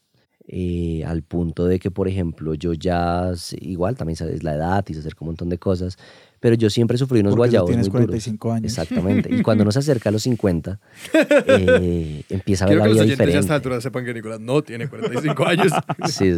[0.46, 4.94] Eh, al punto de que, por ejemplo, yo ya, igual también sabes la edad y
[4.94, 5.96] se acerca un montón de cosas,
[6.40, 7.68] pero yo siempre sufrí unos Porque guayabos.
[7.68, 8.72] Tienes 45 años.
[8.72, 9.32] Exactamente.
[9.32, 10.80] Y cuando uno se acerca a los 50,
[11.46, 13.24] eh, empieza a ver la vida diferente.
[13.24, 15.72] que los a esta altura sepan que Nicolás no tiene 45 años.
[16.08, 16.32] sí,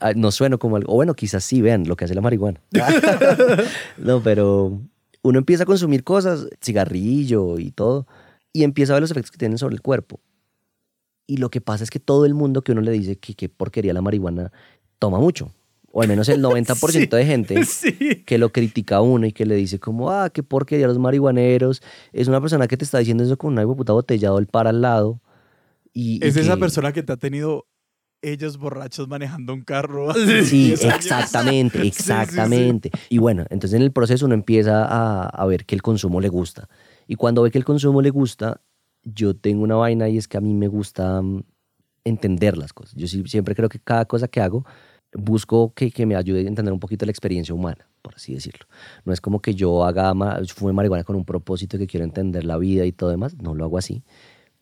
[0.00, 0.90] ah, no sueno como algo.
[0.90, 2.60] O bueno, quizás sí vean lo que hace la marihuana.
[3.98, 4.80] no, pero
[5.20, 8.06] uno empieza a consumir cosas, cigarrillo y todo,
[8.54, 10.20] y empieza a ver los efectos que tienen sobre el cuerpo.
[11.26, 13.50] Y lo que pasa es que todo el mundo que uno le dice que, que
[13.50, 14.50] porquería la marihuana
[14.98, 15.52] toma mucho
[15.96, 19.54] o al menos el 90% de gente que lo critica a uno y que le
[19.54, 21.82] dice como, ah, qué porquería los marihuaneros,
[22.12, 24.82] es una persona que te está diciendo eso con una puta botellado el par al
[24.82, 25.22] lado.
[25.94, 27.66] Y, es esa persona que te ha tenido
[28.20, 30.12] ellos borrachos manejando un carro.
[30.44, 32.90] Sí, exactamente, exactamente.
[33.08, 36.28] y bueno, entonces en el proceso uno empieza a, a ver que el consumo le
[36.28, 36.68] gusta.
[37.06, 38.60] Y cuando ve que el consumo le gusta,
[39.02, 41.42] yo tengo una vaina y es que a mí me gusta mm,
[42.04, 42.94] entender las cosas.
[42.96, 44.66] Yo siempre creo que cada cosa que hago
[45.16, 48.66] busco que, que, me ayude a entender un poquito la experiencia humana, por así decirlo.
[49.04, 50.12] No es como que yo haga
[50.54, 53.64] fume marihuana con un propósito que quiero entender la vida y todo demás, no lo
[53.64, 54.02] hago así.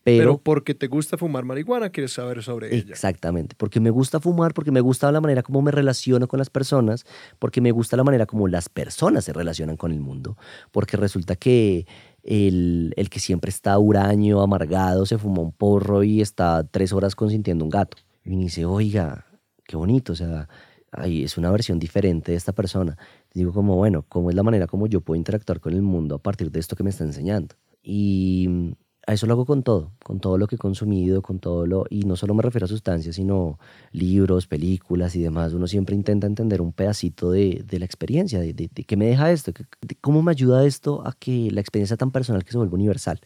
[0.05, 2.91] Pero, pero, porque te gusta fumar marihuana, quieres saber sobre ella.
[2.91, 6.51] Exactamente, porque me gusta fumar, porque me gusta la manera como me relaciono con las
[6.51, 7.05] personas,
[7.39, 10.37] porque me gusta la manera como las personas se relacionan con el mundo,
[10.71, 11.87] porque resulta que
[12.21, 17.15] el, el que siempre está huraño, amargado, se fumó un porro y está tres horas
[17.15, 17.97] consintiendo un gato.
[18.23, 19.25] Y dice, oiga,
[19.65, 20.47] qué bonito, o sea,
[21.03, 22.97] es una versión diferente de esta persona.
[23.33, 26.19] Digo como, bueno, ¿cómo es la manera como yo puedo interactuar con el mundo a
[26.19, 27.55] partir de esto que me está enseñando?
[27.83, 28.75] Y
[29.07, 31.85] A eso lo hago con todo, con todo lo que he consumido, con todo lo...
[31.89, 33.59] Y no solo me refiero a sustancias, sino
[33.91, 35.53] libros, películas y demás.
[35.53, 39.31] Uno siempre intenta entender un pedacito de, de la experiencia, de, de, qué me deja
[39.31, 39.51] esto,
[39.81, 43.19] de cómo me ayuda esto a que la experiencia tan personal que se vuelva universal.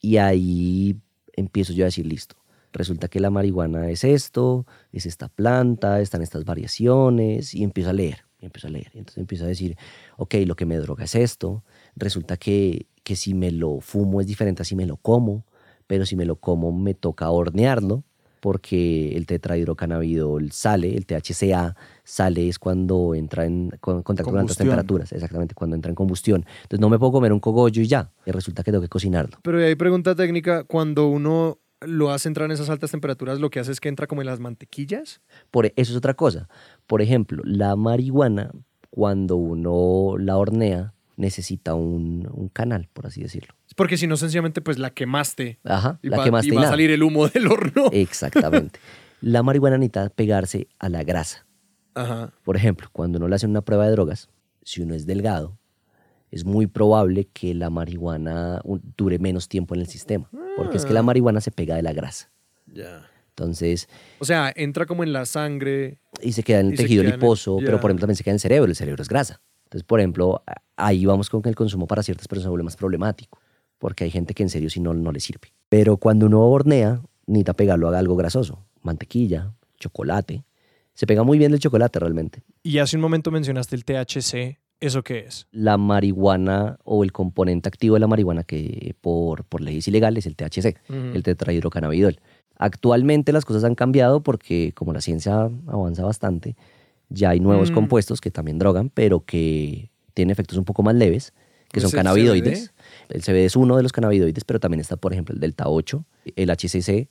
[0.00, 0.96] Y ahí
[1.32, 2.36] empiezo yo a decir, listo,
[2.72, 7.92] resulta que la marihuana es esto, es esta planta, están estas variaciones, y empiezo a
[7.92, 8.90] leer, y empiezo a leer.
[8.94, 9.76] Y entonces empiezo a decir,
[10.16, 11.64] ok, lo que me droga es esto,
[11.96, 15.44] resulta que, que si me lo fumo es diferente a si me lo como,
[15.86, 18.04] pero si me lo como me toca hornearlo,
[18.40, 25.12] porque el tetrahidrocannabidol sale, el THCA sale es cuando entra en contacto con altas temperaturas,
[25.12, 26.44] exactamente, cuando entra en combustión.
[26.62, 29.38] Entonces no me puedo comer un cogollo y ya, y resulta que tengo que cocinarlo.
[29.42, 33.60] Pero hay pregunta técnica, cuando uno lo hace entrar en esas altas temperaturas, lo que
[33.60, 35.20] hace es que entra como en las mantequillas.
[35.50, 36.48] Por, e, eso es otra cosa.
[36.86, 38.50] Por ejemplo, la marihuana,
[38.90, 43.54] cuando uno la hornea, necesita un, un canal, por así decirlo.
[43.76, 45.58] Porque si no, sencillamente, pues la quemaste.
[45.64, 47.90] Ajá, y la va, quemaste y va a salir el humo del horno.
[47.92, 48.80] Exactamente.
[49.20, 51.46] la marihuana necesita pegarse a la grasa.
[51.94, 52.32] Ajá.
[52.44, 54.28] Por ejemplo, cuando uno le hace una prueba de drogas,
[54.62, 55.59] si uno es delgado,
[56.30, 58.62] es muy probable que la marihuana
[58.96, 60.30] dure menos tiempo en el sistema.
[60.56, 61.04] Porque es que la ah.
[61.04, 62.30] marihuana se pega de la grasa.
[62.66, 63.08] Ya.
[63.30, 63.88] Entonces.
[64.18, 65.98] O sea, entra como en la sangre.
[66.22, 68.40] Y se queda en el tejido liposo, pero por ejemplo también se queda en el
[68.40, 68.70] cerebro.
[68.70, 69.40] El cerebro es grasa.
[69.64, 70.42] Entonces, por ejemplo,
[70.76, 73.40] ahí vamos con que el consumo para ciertas personas se vuelve más problemático.
[73.78, 75.52] Porque hay gente que en serio sí no, no le sirve.
[75.68, 78.66] Pero cuando uno hornea, necesita pegarlo a algo grasoso.
[78.82, 80.44] Mantequilla, chocolate.
[80.94, 82.42] Se pega muy bien el chocolate realmente.
[82.62, 84.59] Y hace un momento mencionaste el THC.
[84.80, 85.46] ¿Eso qué es?
[85.52, 90.26] La marihuana o el componente activo de la marihuana que por, por leyes ilegales es
[90.26, 92.18] el THC, el tetrahidrocannabidol.
[92.56, 96.56] Actualmente las cosas han cambiado porque como la ciencia avanza bastante,
[97.10, 97.74] ya hay nuevos mm.
[97.74, 101.34] compuestos que también drogan, pero que tienen efectos un poco más leves,
[101.70, 102.72] que son cannabinoides.
[103.08, 106.04] El CBD es uno de los cannabinoides, pero también está, por ejemplo, el delta 8,
[106.36, 107.08] el HCC,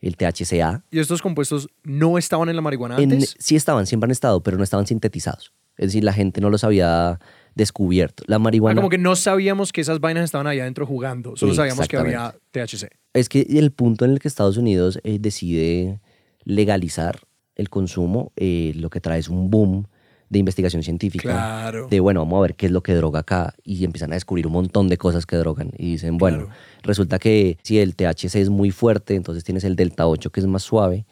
[0.00, 0.84] el THCA.
[0.90, 3.36] ¿Y estos compuestos no estaban en la marihuana antes?
[3.38, 5.52] sí estaban, siempre han estado, pero no estaban sintetizados.
[5.82, 7.18] Es decir, la gente no los había
[7.54, 8.22] descubierto.
[8.26, 8.76] La marihuana.
[8.76, 12.34] como que no sabíamos que esas vainas estaban allá adentro jugando, solo sabíamos que había
[12.52, 12.88] THC.
[13.12, 16.00] Es que el punto en el que Estados Unidos eh, decide
[16.44, 17.20] legalizar
[17.56, 19.86] el consumo, eh, lo que trae es un boom
[20.30, 21.30] de investigación científica.
[21.30, 21.88] Claro.
[21.88, 23.54] De, bueno, vamos a ver qué es lo que droga acá.
[23.64, 25.72] Y empiezan a descubrir un montón de cosas que drogan.
[25.76, 26.48] Y dicen, bueno,
[26.82, 30.46] resulta que si el THC es muy fuerte, entonces tienes el delta 8 que es
[30.46, 31.04] más suave.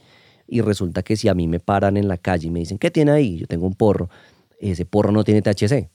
[0.46, 2.90] Y resulta que si a mí me paran en la calle y me dicen, ¿qué
[2.90, 3.38] tiene ahí?
[3.38, 4.08] Yo tengo un porro
[4.60, 5.90] ese porro no tiene THC.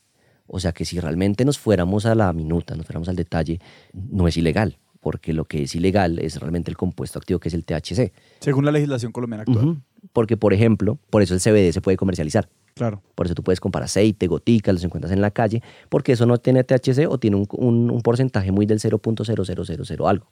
[0.48, 3.60] O sea que si realmente nos fuéramos a la minuta, nos fuéramos al detalle,
[3.94, 7.54] no es ilegal, porque lo que es ilegal es realmente el compuesto activo que es
[7.54, 8.12] el THC.
[8.40, 9.82] Según la legislación colombiana actual.
[10.14, 12.48] Porque, por ejemplo, por eso el CBD se puede comercializar.
[12.76, 13.02] Claro.
[13.16, 16.38] Por eso tú puedes comprar aceite, goticas, los encuentras en la calle, porque eso no
[16.38, 20.28] tiene THC o tiene un, porcentaje muy del 0.0000 algo.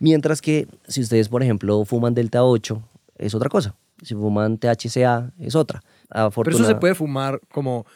[0.00, 2.82] Mientras que si ustedes, por ejemplo, fuman Delta 8,
[3.18, 3.76] es otra cosa.
[4.02, 5.80] Si fuman THCA, es otra.
[6.10, 7.86] Pero eso se puede fumar como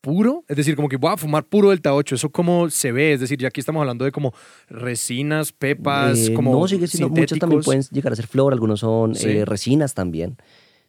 [0.00, 3.12] puro, es decir, como que voy a fumar puro Delta 8, eso cómo se ve,
[3.12, 4.32] es decir, ya aquí estamos hablando de como
[4.68, 8.80] resinas, pepas, eh, como No, sigue siendo, muchos también pueden llegar a ser flor, algunos
[8.80, 10.36] son eh, resinas también,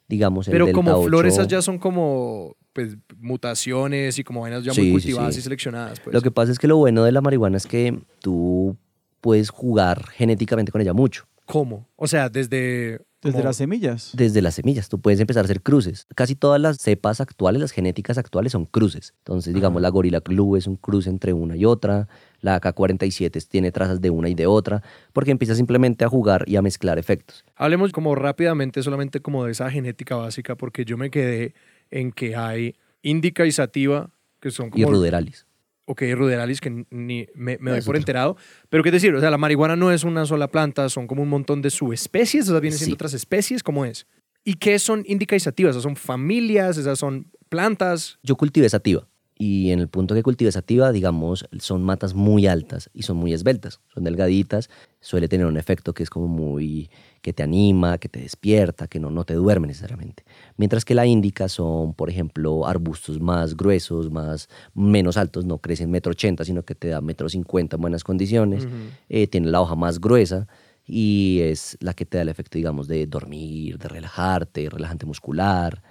[0.07, 0.47] digamos.
[0.49, 5.37] Pero como flores esas ya son como pues, mutaciones y como vainas ya muy cultivadas
[5.37, 5.99] y seleccionadas.
[5.99, 6.13] Pues.
[6.13, 8.77] Lo que pasa es que lo bueno de la marihuana es que tú
[9.19, 11.25] puedes jugar genéticamente con ella mucho.
[11.51, 11.87] ¿Cómo?
[11.97, 14.11] O sea, desde desde las semillas.
[14.13, 14.89] Desde las semillas.
[14.89, 16.07] Tú puedes empezar a hacer cruces.
[16.15, 19.13] Casi todas las cepas actuales, las genéticas actuales son cruces.
[19.19, 22.07] Entonces, digamos, la Gorilla Glue es un cruce entre una y otra.
[22.39, 24.81] La AK-47 tiene trazas de una y de otra.
[25.13, 27.45] Porque empieza simplemente a jugar y a mezclar efectos.
[27.55, 31.53] Hablemos como rápidamente, solamente como de esa genética básica, porque yo me quedé
[31.91, 34.09] en que hay indica y sativa,
[34.39, 34.81] que son como...
[34.81, 35.45] Y ruderalis
[35.85, 38.37] ok, ruderalis, que ni me, doy por enterado.
[38.69, 41.29] Pero qué decir, o sea, la marihuana no es una sola planta, son como un
[41.29, 44.07] montón de subespecies, o sea, vienen siendo otras especies, ¿cómo es?
[44.43, 45.69] ¿Y qué son indica y sativa?
[45.69, 46.77] ¿Esas son familias?
[46.77, 48.19] ¿Esas son plantas?
[48.23, 49.07] Yo cultivé sativa.
[49.37, 53.33] Y en el punto que cultivé sativa, digamos, son matas muy altas y son muy
[53.33, 54.69] esbeltas, son delgaditas,
[55.01, 56.89] suele tener un efecto que es como muy
[57.21, 60.23] que te anima, que te despierta, que no, no te duerme necesariamente.
[60.57, 65.91] Mientras que la índica son, por ejemplo, arbustos más gruesos, más, menos altos, no crecen
[65.91, 68.67] metro ochenta, sino que te da metro cincuenta en buenas condiciones,
[69.09, 70.47] eh, tiene la hoja más gruesa
[70.85, 75.81] y es la que te da el efecto, digamos, de dormir, de relajarte, relajante muscular,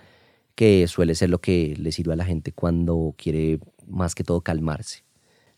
[0.55, 4.41] que suele ser lo que le sirve a la gente cuando quiere más que todo
[4.41, 5.05] calmarse.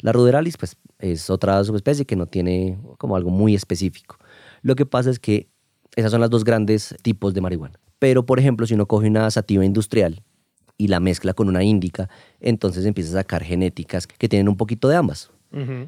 [0.00, 4.16] La ruderalis, pues, es otra subespecie que no tiene como algo muy específico.
[4.62, 5.48] Lo que pasa es que
[5.96, 7.78] esas son las dos grandes tipos de marihuana.
[7.98, 10.22] Pero, por ejemplo, si uno coge una sativa industrial
[10.78, 12.08] y la mezcla con una índica,
[12.40, 15.30] entonces empieza a sacar genéticas que tienen un poquito de ambas.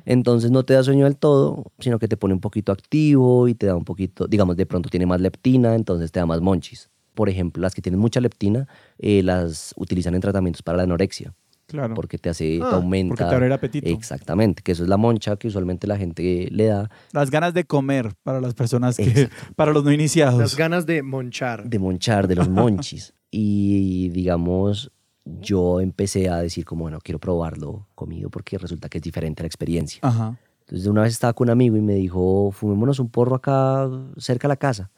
[0.04, 3.54] Entonces no te da sueño del todo, sino que te pone un poquito activo y
[3.54, 6.90] te da un poquito, digamos, de pronto tiene más leptina, entonces te da más monchis.
[7.14, 11.32] Por ejemplo, las que tienen mucha leptina eh, las utilizan en tratamientos para la anorexia.
[11.74, 11.94] Claro.
[11.94, 13.08] Porque te hace, Ah, te aumenta.
[13.16, 13.88] porque te abre el apetito.
[13.88, 17.64] Exactamente, que eso es la moncha que usualmente la gente le da Las ganas de
[17.64, 20.38] comer para las personas que, para los no iniciados.
[20.38, 21.64] Las ganas de monchar.
[21.68, 23.12] de monchar, de los monchis.
[23.32, 24.92] y digamos,
[25.24, 29.48] yo empecé a decir como, bueno, quiero probarlo comido porque resulta que es diferente la
[29.48, 29.98] experiencia.
[30.02, 30.38] Ajá.
[30.60, 34.46] Entonces una vez estaba con un amigo y me dijo, fumémonos un porro acá cerca
[34.46, 34.90] de la casa.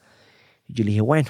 [0.67, 1.29] Y yo le dije, bueno,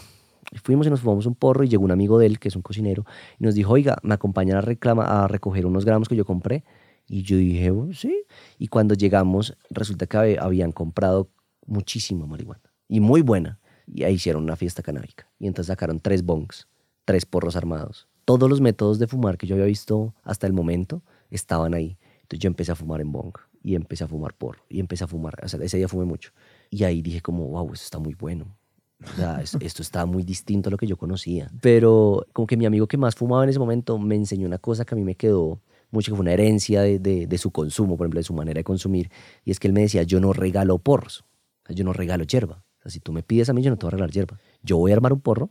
[0.64, 2.62] Fuimos y nos fumamos un porro y llegó un amigo de él, que es un
[2.62, 3.06] cocinero,
[3.40, 6.64] y nos dijo, oiga, ¿me acompañan a, reclama, a recoger unos gramos que yo compré?
[7.10, 8.24] Y yo dije, "Oh, sí.
[8.58, 11.30] Y cuando llegamos, resulta que hab- habían comprado
[11.66, 13.60] muchísima marihuana y muy buena.
[13.86, 15.30] Y ahí hicieron una fiesta canábica.
[15.40, 16.68] Y entonces sacaron tres bongs,
[17.06, 18.08] tres porros armados.
[18.26, 21.98] Todos los métodos de fumar que yo había visto hasta el momento estaban ahí.
[22.24, 23.34] Entonces yo empecé a fumar en bong
[23.64, 25.36] y empecé a fumar porro y empecé a fumar.
[25.44, 26.32] O sea, ese día fumé mucho.
[26.70, 28.57] Y ahí dije como, wow, esto está muy bueno.
[29.04, 31.52] O sea, es- esto está muy distinto a lo que yo conocía.
[31.62, 34.86] Pero como que mi amigo que más fumaba en ese momento me enseñó una cosa
[34.86, 35.60] que a mí me quedó
[35.92, 38.60] mucho, que fue una herencia de, de- de su consumo, por ejemplo, de su manera
[38.60, 39.10] de consumir.
[39.46, 41.22] Y es que él me decía, yo no regalo porros,
[41.64, 42.64] o sea, yo no regalo hierba.
[42.80, 44.40] O sea, si tú me pides a mí, yo no te voy a regalar hierba.
[44.64, 45.50] Yo voy a armar un porro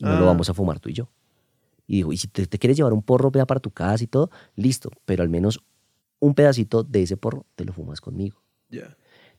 [0.00, 0.20] y no Ah.
[0.20, 1.08] lo vamos a fumar tú y yo.
[1.86, 4.06] Y digo, y si te, te quieres llevar un porro, vea para tu casa y
[4.06, 5.60] todo, listo, pero al menos
[6.20, 8.42] un pedacito de ese porro te lo fumas conmigo.
[8.70, 8.96] Ya.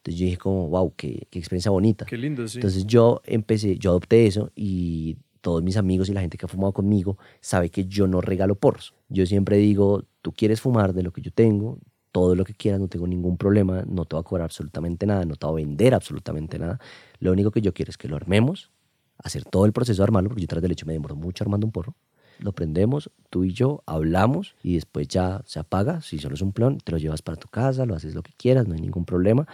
[0.10, 2.06] Entonces yo dije como, wow, qué, qué experiencia bonita.
[2.06, 2.58] Qué lindo, sí.
[2.58, 6.50] Entonces yo empecé, yo adopté eso y todos mis amigos y la gente que ha
[6.50, 8.96] fumado conmigo sabe que yo no regalo porros.
[9.10, 11.78] Yo siempre digo, tú quieres fumar de lo que yo tengo,
[12.12, 15.26] todo lo que quieras, no tengo ningún problema, no te voy a cobrar absolutamente nada,
[15.26, 16.80] no te voy a vender absolutamente nada.
[17.20, 18.72] Lo único que yo quiero es que lo armemos,
[19.20, 21.68] hacer todo el proceso de armarlo, porque yo tras del hecho me demoro mucho armando
[21.68, 21.94] un porro.
[22.40, 26.00] Lo prendemos, tú y yo hablamos y después ya se apaga.
[26.00, 28.32] Si solo es un plan, te lo llevas para tu casa, lo haces lo que
[28.32, 29.46] quieras, no hay ningún problema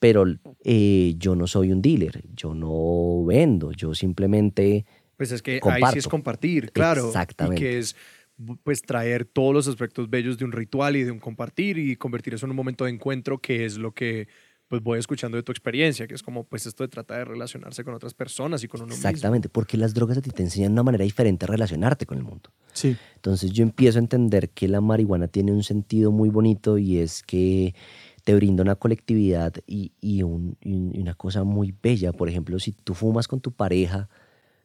[0.00, 0.24] pero
[0.64, 4.84] eh, yo no soy un dealer, yo no vendo, yo simplemente,
[5.16, 5.98] Pues es que ahí sí Comparto.
[5.98, 7.06] es compartir, claro.
[7.06, 7.60] Exactamente.
[7.62, 7.96] Y que es
[8.64, 12.34] pues traer todos los aspectos bellos de un ritual y de un compartir y convertir
[12.34, 14.26] eso en un momento de encuentro que es lo que
[14.66, 17.84] pues voy escuchando de tu experiencia, que es como pues esto de trata de relacionarse
[17.84, 19.08] con otras personas y con uno mismo.
[19.08, 22.24] exactamente, porque las drogas a ti te enseñan una manera diferente de relacionarte con el
[22.24, 22.50] mundo.
[22.72, 22.96] Sí.
[23.14, 27.22] Entonces yo empiezo a entender que la marihuana tiene un sentido muy bonito y es
[27.22, 27.74] que
[28.24, 32.12] te brinda una colectividad y, y un- y un- y una cosa muy bella.
[32.12, 34.08] Por ejemplo, si tú fumas con tu pareja,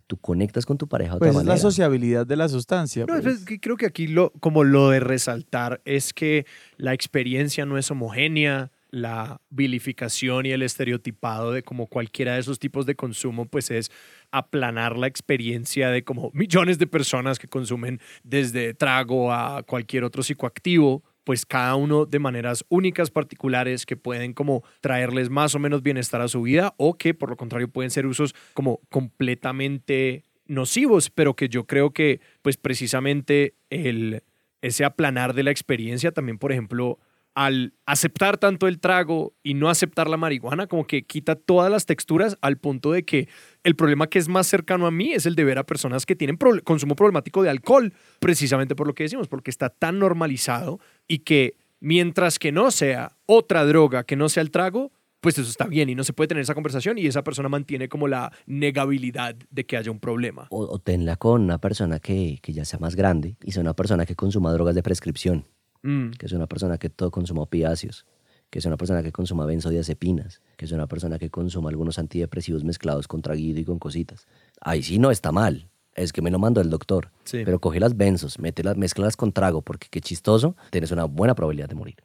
[0.08, 1.62] tú conectas con tu pareja de Pues otra es la manera.
[1.62, 3.06] sociabilidad de la sustancia.
[3.08, 3.26] No, pues.
[3.26, 6.46] es que creo que aquí lo, como lo de resaltar es que
[6.78, 12.58] la experiencia no es homogénea, la vilificación y el estereotipado de como cualquiera de esos
[12.58, 13.92] tipos de consumo, pues es
[14.32, 20.24] aplanar la experiencia de como millones de personas que consumen desde trago a cualquier otro
[20.24, 25.84] psicoactivo, pues cada uno de maneras únicas, particulares, que pueden como traerles más o menos
[25.84, 31.10] bienestar a su vida o que por lo contrario pueden ser usos como completamente nocivos,
[31.10, 34.24] pero que yo creo que pues precisamente el,
[34.62, 37.00] ese aplanar de la experiencia también, por ejemplo,
[37.36, 41.86] al aceptar tanto el trago y no aceptar la marihuana, como que quita todas las
[41.86, 43.30] texturas al punto de que
[43.64, 46.16] el problema que es más cercano a mí es el de ver a personas que
[46.16, 50.80] tienen consumo problemático de alcohol, precisamente por lo que decimos, porque está tan normalizado
[51.10, 55.50] y que mientras que no sea otra droga que no sea el trago, pues eso
[55.50, 58.32] está bien y no se puede tener esa conversación y esa persona mantiene como la
[58.46, 60.48] negabilidad de que haya un problema.
[60.52, 63.74] O, o tenla con una persona que, que ya sea más grande y sea una
[63.74, 65.46] persona que consuma drogas de prescripción.
[65.82, 66.12] Mm.
[66.12, 68.06] que es una persona que todo consuma opiáceos,
[68.50, 72.64] que es una persona que consuma benzodiazepinas, que es una persona que consuma algunos antidepresivos
[72.64, 74.28] mezclados con traguido y con cositas.
[74.60, 75.69] Ahí sí no está mal,
[76.00, 77.12] es que me lo mandó el doctor.
[77.26, 77.42] Sí.
[77.46, 81.70] Pero coge las benzos, mételas, mezclalas con trago, porque qué chistoso, tienes una buena probabilidad
[81.70, 81.96] de morir.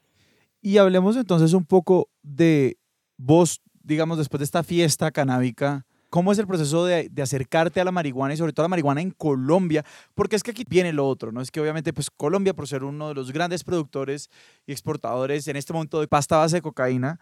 [0.60, 2.78] Y hablemos entonces un poco de
[3.16, 7.84] vos, digamos, después de esta fiesta canábica, ¿cómo es el proceso de, de acercarte a
[7.84, 9.84] la marihuana y sobre todo a la marihuana en Colombia?
[10.14, 11.40] Porque es que aquí viene lo otro, ¿no?
[11.40, 14.30] Es que obviamente pues Colombia, por ser uno de los grandes productores
[14.66, 17.20] y exportadores en este momento de pasta base de cocaína,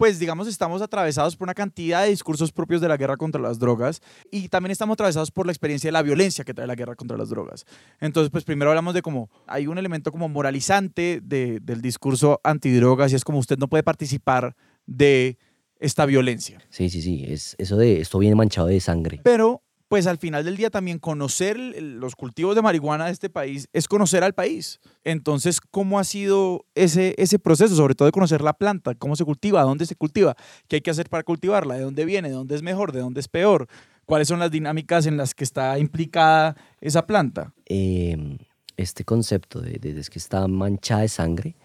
[0.00, 3.58] pues digamos estamos atravesados por una cantidad de discursos propios de la guerra contra las
[3.58, 6.96] drogas y también estamos atravesados por la experiencia de la violencia que trae la guerra
[6.96, 7.66] contra las drogas.
[8.00, 13.12] Entonces, pues primero hablamos de cómo hay un elemento como moralizante de- del discurso antidrogas
[13.12, 15.36] y es como usted no puede participar de
[15.78, 16.62] esta violencia.
[16.70, 19.20] Sí, sí, sí, es, eso de esto viene manchado de sangre.
[19.22, 23.68] Pero, pues al final del día también conocer los cultivos de marihuana de este país
[23.72, 24.78] es conocer al país.
[25.02, 27.74] Entonces, ¿cómo ha sido ese, ese proceso?
[27.74, 30.36] Sobre todo de conocer la planta, cómo se cultiva, dónde se cultiva,
[30.68, 33.18] qué hay que hacer para cultivarla, de dónde viene, de dónde es mejor, de dónde
[33.18, 33.66] es peor,
[34.06, 37.52] cuáles son las dinámicas en las que está implicada esa planta.
[37.66, 38.38] Eh,
[38.76, 41.56] este concepto de, de- de que está manchada de sangre,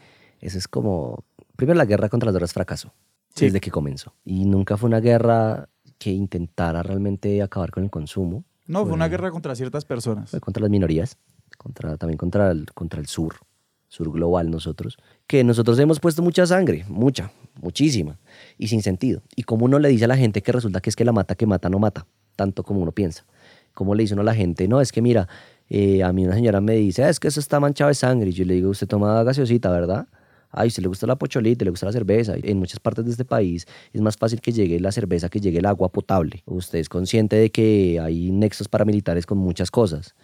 [0.41, 1.23] eso es como,
[1.55, 2.91] Primero, la guerra contra las drogas fracasó
[3.35, 3.45] Sí.
[3.45, 4.15] desde que comenzó.
[4.25, 8.43] Y nunca fue una guerra que intentara realmente acabar con el consumo.
[8.67, 10.31] No, fue una guerra contra ciertas personas.
[10.31, 11.17] Fue contra las minorías,
[11.57, 13.35] contra, también contra el, contra el sur,
[13.87, 17.31] sur global nosotros, que nosotros hemos puesto mucha sangre, mucha,
[17.61, 18.17] muchísima,
[18.57, 19.21] y sin sentido.
[19.35, 21.35] Y como uno le dice a la gente que resulta que es que la mata
[21.35, 23.25] que mata no mata, tanto como uno piensa.
[23.73, 25.27] Como le dice uno a la gente, no, es que mira,
[25.69, 28.29] eh, a mí una señora me dice, "Ah, es que eso está manchado de sangre.
[28.29, 30.07] Y yo le digo, usted toma gaseosita, ¿verdad?
[30.55, 32.35] Ay, si le gusta la pocholita, le gusta la cerveza.
[32.41, 35.59] En muchas partes de este país es más fácil que llegue la cerveza que llegue
[35.59, 36.43] el agua potable.
[36.45, 40.15] Usted es consciente de que hay nexos paramilitares con muchas cosas.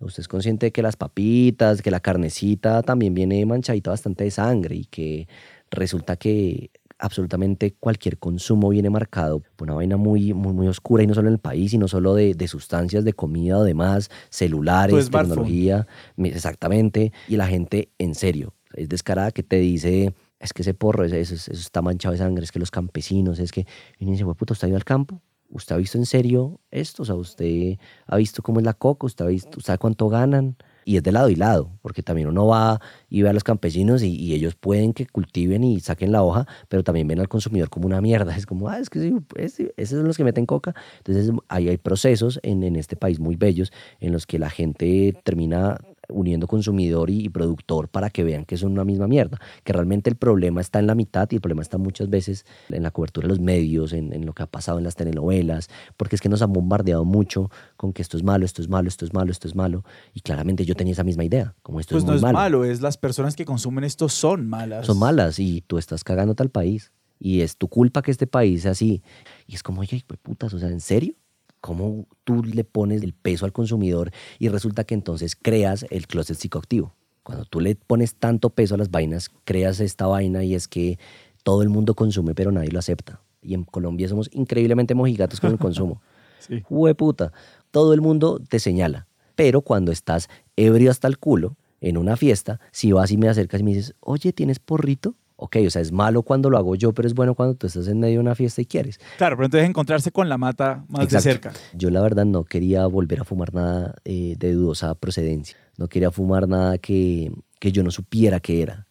[0.00, 4.30] Usted es consciente de que las papitas, que la carnecita también viene manchadita bastante de
[4.30, 5.28] sangre y que
[5.70, 6.70] resulta que
[7.00, 11.28] absolutamente cualquier consumo viene marcado por una vaina muy, muy, muy oscura y no solo
[11.28, 15.86] en el país, sino solo de, de sustancias, de comida o demás, celulares, tecnología,
[16.18, 17.12] exactamente.
[17.28, 21.16] Y la gente, en serio, es descarada que te dice, es que ese porro, eso,
[21.16, 23.66] eso- está manchado de sangre, es que los campesinos, es que...
[23.98, 25.20] Y uno dice, "Hue puta, ¿usted ha ido al campo?
[25.52, 27.02] ¿Usted ha visto en serio esto?
[27.02, 29.06] O sea, ¿usted ha visto cómo es la coca?
[29.06, 30.56] ¿Usted ha visto, sabe cuánto ganan?
[30.84, 34.02] Y es de lado y lado, porque también uno va y ve a los campesinos
[34.02, 37.86] y, ellos pueden que cultiven y saquen la hoja, pero también ven al consumidor como
[37.86, 38.34] una mierda.
[38.36, 40.74] Es como, ah, es que sí, esos son los que meten coca.
[40.98, 45.14] Entonces, ahí hay procesos en, en este país muy bellos en los que la gente
[45.24, 45.78] termina
[46.12, 50.10] uniendo consumidor y, y productor para que vean que son una misma mierda, que realmente
[50.10, 53.26] el problema está en la mitad y el problema está muchas veces en la cobertura
[53.26, 56.28] de los medios, en, en lo que ha pasado en las telenovelas, porque es que
[56.28, 59.30] nos han bombardeado mucho con que esto es malo, esto es malo, esto es malo,
[59.30, 59.84] esto es malo,
[60.14, 62.38] y claramente yo tenía esa misma idea, como esto Pues es no muy es malo.
[62.38, 64.86] malo, es las personas que consumen esto son malas.
[64.86, 66.92] Son malas y tú estás cagando al país.
[67.22, 69.02] Y es tu culpa que este país sea así.
[69.46, 71.14] Y es como, oye, putas, o sea, ¿en serio?
[71.60, 76.36] ¿Cómo tú le pones el peso al consumidor y resulta que entonces creas el closet
[76.36, 76.94] psicoactivo?
[77.22, 80.98] Cuando tú le pones tanto peso a las vainas, creas esta vaina y es que
[81.42, 83.20] todo el mundo consume, pero nadie lo acepta.
[83.42, 86.00] Y en Colombia somos increíblemente mojigatos con el consumo.
[86.38, 86.62] Sí.
[86.96, 87.32] puta.
[87.70, 89.06] Todo el mundo te señala.
[89.34, 93.60] Pero cuando estás ebrio hasta el culo, en una fiesta, si vas y me acercas
[93.60, 95.14] y me dices, oye, ¿tienes porrito?
[95.42, 97.88] Ok, o sea, es malo cuando lo hago yo, pero es bueno cuando tú estás
[97.88, 99.00] en medio de una fiesta y quieres.
[99.16, 101.16] Claro, pero entonces encontrarse con la mata más Exacto.
[101.16, 101.52] de cerca.
[101.72, 105.56] Yo la verdad no quería volver a fumar nada eh, de dudosa procedencia.
[105.78, 108.86] No quería fumar nada que, que yo no supiera qué era.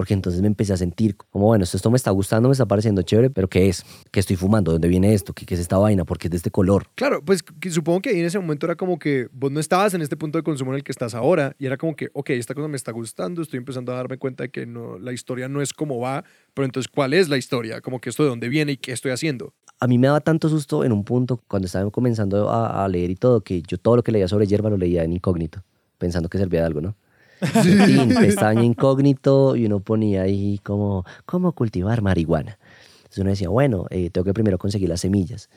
[0.00, 2.64] Porque entonces me empecé a sentir como, bueno, esto, esto me está gustando, me está
[2.64, 3.84] pareciendo chévere, pero ¿qué es?
[4.10, 4.72] ¿Qué estoy fumando?
[4.72, 5.34] ¿Dónde viene esto?
[5.34, 6.06] ¿Qué, qué es esta vaina?
[6.06, 6.86] ¿Por qué es de este color?
[6.94, 9.92] Claro, pues que supongo que ahí en ese momento era como que vos no estabas
[9.92, 12.30] en este punto de consumo en el que estás ahora y era como que, ok,
[12.30, 15.50] esta cosa me está gustando, estoy empezando a darme cuenta de que no, la historia
[15.50, 16.24] no es como va,
[16.54, 17.82] pero entonces, ¿cuál es la historia?
[17.82, 19.52] Como que esto de dónde viene y qué estoy haciendo.
[19.80, 23.10] a mí me daba tanto susto en un punto cuando estaba comenzando a, a leer
[23.10, 25.62] y todo, que yo todo lo que leía sobre hierba lo leía en incógnito,
[25.98, 26.96] pensando que servía de algo, ¿no?
[27.62, 32.58] Tin, pestaña incógnito y uno ponía ahí como, ¿cómo cultivar marihuana?
[32.98, 35.48] Entonces uno decía, bueno, eh, tengo que primero conseguir las semillas.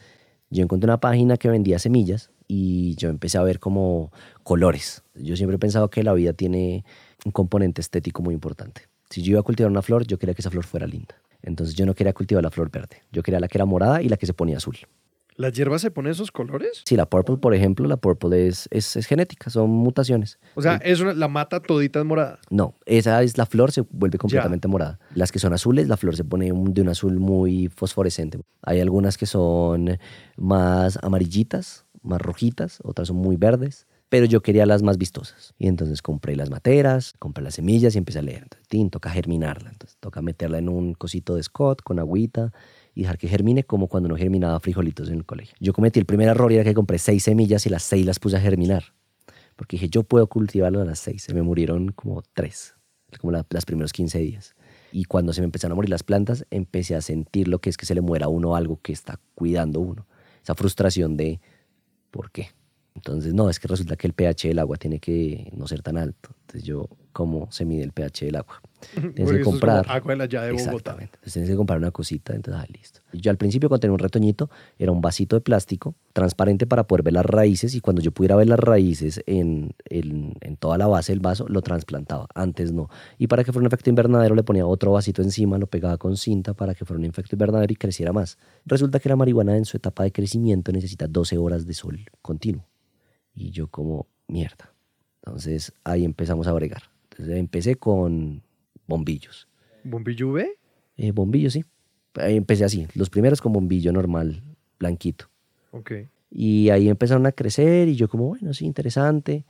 [0.49, 4.11] Yo encontré una página que vendía semillas y yo empecé a ver como
[4.43, 5.03] colores.
[5.15, 6.85] Yo siempre he pensado que la vida tiene
[7.25, 8.83] un componente estético muy importante.
[9.09, 11.15] Si yo iba a cultivar una flor, yo quería que esa flor fuera linda.
[11.41, 13.01] Entonces yo no quería cultivar la flor verde.
[13.11, 14.77] Yo quería la que era morada y la que se ponía azul.
[15.35, 16.83] ¿La hierba se pone esos colores?
[16.85, 20.37] Sí, la purple, por ejemplo, la purple es, es, es genética, son mutaciones.
[20.55, 22.39] O sea, es una, la mata todita es morada.
[22.49, 24.99] No, esa es la flor, se vuelve completamente morada.
[25.15, 28.39] Las que son azules, la flor se pone un- de un azul muy fosforescente.
[28.61, 29.97] Hay algunas que son
[30.37, 35.55] más amarillitas, más rojitas, otras son muy verdes, pero yo quería las más vistosas.
[35.57, 38.43] Y entonces compré las materas, compré las semillas y empecé a leer.
[38.43, 42.51] Entonces, tin, toca germinarla, entonces toca meterla en un cosito de Scott con agüita
[42.95, 45.55] y dejar que germine como cuando no germinaba frijolitos en el colegio.
[45.59, 48.19] Yo cometí el primer error y era que compré seis semillas y las seis las
[48.19, 48.93] puse a germinar.
[49.55, 51.23] Porque dije, yo puedo cultivarlo a las seis.
[51.23, 52.75] Se me murieron como tres,
[53.19, 54.55] como la- los primeros 15 días.
[54.91, 57.77] Y cuando se me empezaron a morir las plantas, empecé a sentir lo que es
[57.77, 60.07] que se le muera a uno algo que está cuidando uno.
[60.43, 61.39] Esa frustración de,
[62.11, 62.49] ¿por qué?
[62.95, 65.97] Entonces, no, es que resulta que el pH del agua tiene que no ser tan
[65.97, 66.29] alto.
[66.41, 68.61] Entonces, yo, ¿cómo se mide el pH del agua?
[69.15, 69.85] Tienes que comprar.
[69.87, 70.97] agua de la llave de Bogotá.
[70.99, 72.99] Entonces tienes que comprar una cosita, entonces, ah, listo.
[73.13, 77.03] Yo al principio cuando tenía un retoñito, era un vasito de plástico transparente para poder
[77.03, 80.87] ver las raíces y cuando yo pudiera ver las raíces en, en, en toda la
[80.87, 82.27] base del vaso, lo trasplantaba.
[82.35, 82.89] Antes no.
[83.17, 86.17] Y para que fuera un efecto invernadero, le ponía otro vasito encima, lo pegaba con
[86.17, 88.37] cinta para que fuera un efecto invernadero y creciera más.
[88.65, 92.65] Resulta que la marihuana en su etapa de crecimiento necesita 12 horas de sol continuo.
[93.33, 94.73] Y yo como, mierda.
[95.25, 96.92] Entonces ahí empezamos a bregar.
[97.13, 98.41] Entonces empecé con
[98.87, 99.47] bombillos.
[99.83, 100.45] ¿Bombillo UV?
[100.97, 101.63] Eh, bombillo, sí.
[102.15, 102.87] Empecé así.
[102.95, 104.41] Los primeros con bombillo normal,
[104.79, 105.29] blanquito.
[105.71, 105.91] Ok.
[106.31, 109.45] Y ahí empezaron a crecer y yo como, bueno, sí, interesante.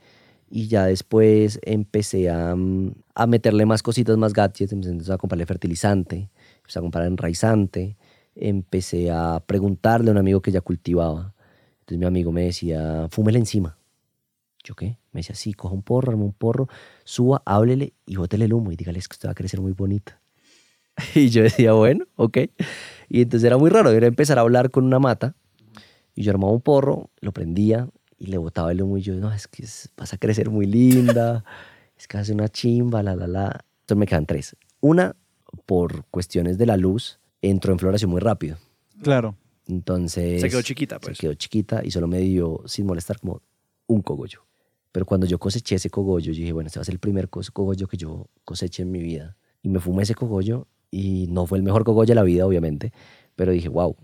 [0.50, 5.46] Y ya después empecé a, mm, a meterle más cositas, más gadgets, empecé a comprarle
[5.46, 7.96] fertilizante, empecé a comprar enraizante,
[8.34, 11.32] empecé a preguntarle a un amigo que ya cultivaba.
[11.80, 13.78] Entonces mi amigo me decía, fúmele encima.
[14.64, 14.96] ¿Yo qué?
[15.12, 16.68] Me decía, sí, coja un porro, arma un porro,
[17.04, 20.20] suba, háblele y bótele el humo y dígale que usted va a crecer muy bonita.
[21.14, 22.38] Y yo decía, bueno, ok.
[23.08, 25.34] Y entonces era muy raro, era empezar a hablar con una mata
[26.14, 27.88] y yo armaba un porro, lo prendía
[28.18, 29.64] y le botaba el humo y yo, no, es que
[29.96, 31.44] vas a crecer muy linda,
[31.98, 33.64] es que hace una chimba, la, la, la.
[33.80, 34.56] Entonces me quedan tres.
[34.80, 35.14] Una,
[35.66, 38.56] por cuestiones de la luz, entró en floración muy rápido.
[39.02, 39.36] Claro.
[39.66, 40.40] Entonces...
[40.40, 41.16] Se quedó chiquita, pues.
[41.16, 43.42] Se quedó chiquita y solo me dio, sin molestar, como
[43.86, 44.44] un cogollo.
[44.94, 47.28] Pero cuando yo coseché ese cogollo, yo dije, bueno, este va a ser el primer
[47.28, 49.36] cogollo que yo coseche en mi vida.
[49.60, 52.92] Y me fumé ese cogollo y no fue el mejor cogollo de la vida, obviamente,
[53.34, 53.96] pero dije, wow,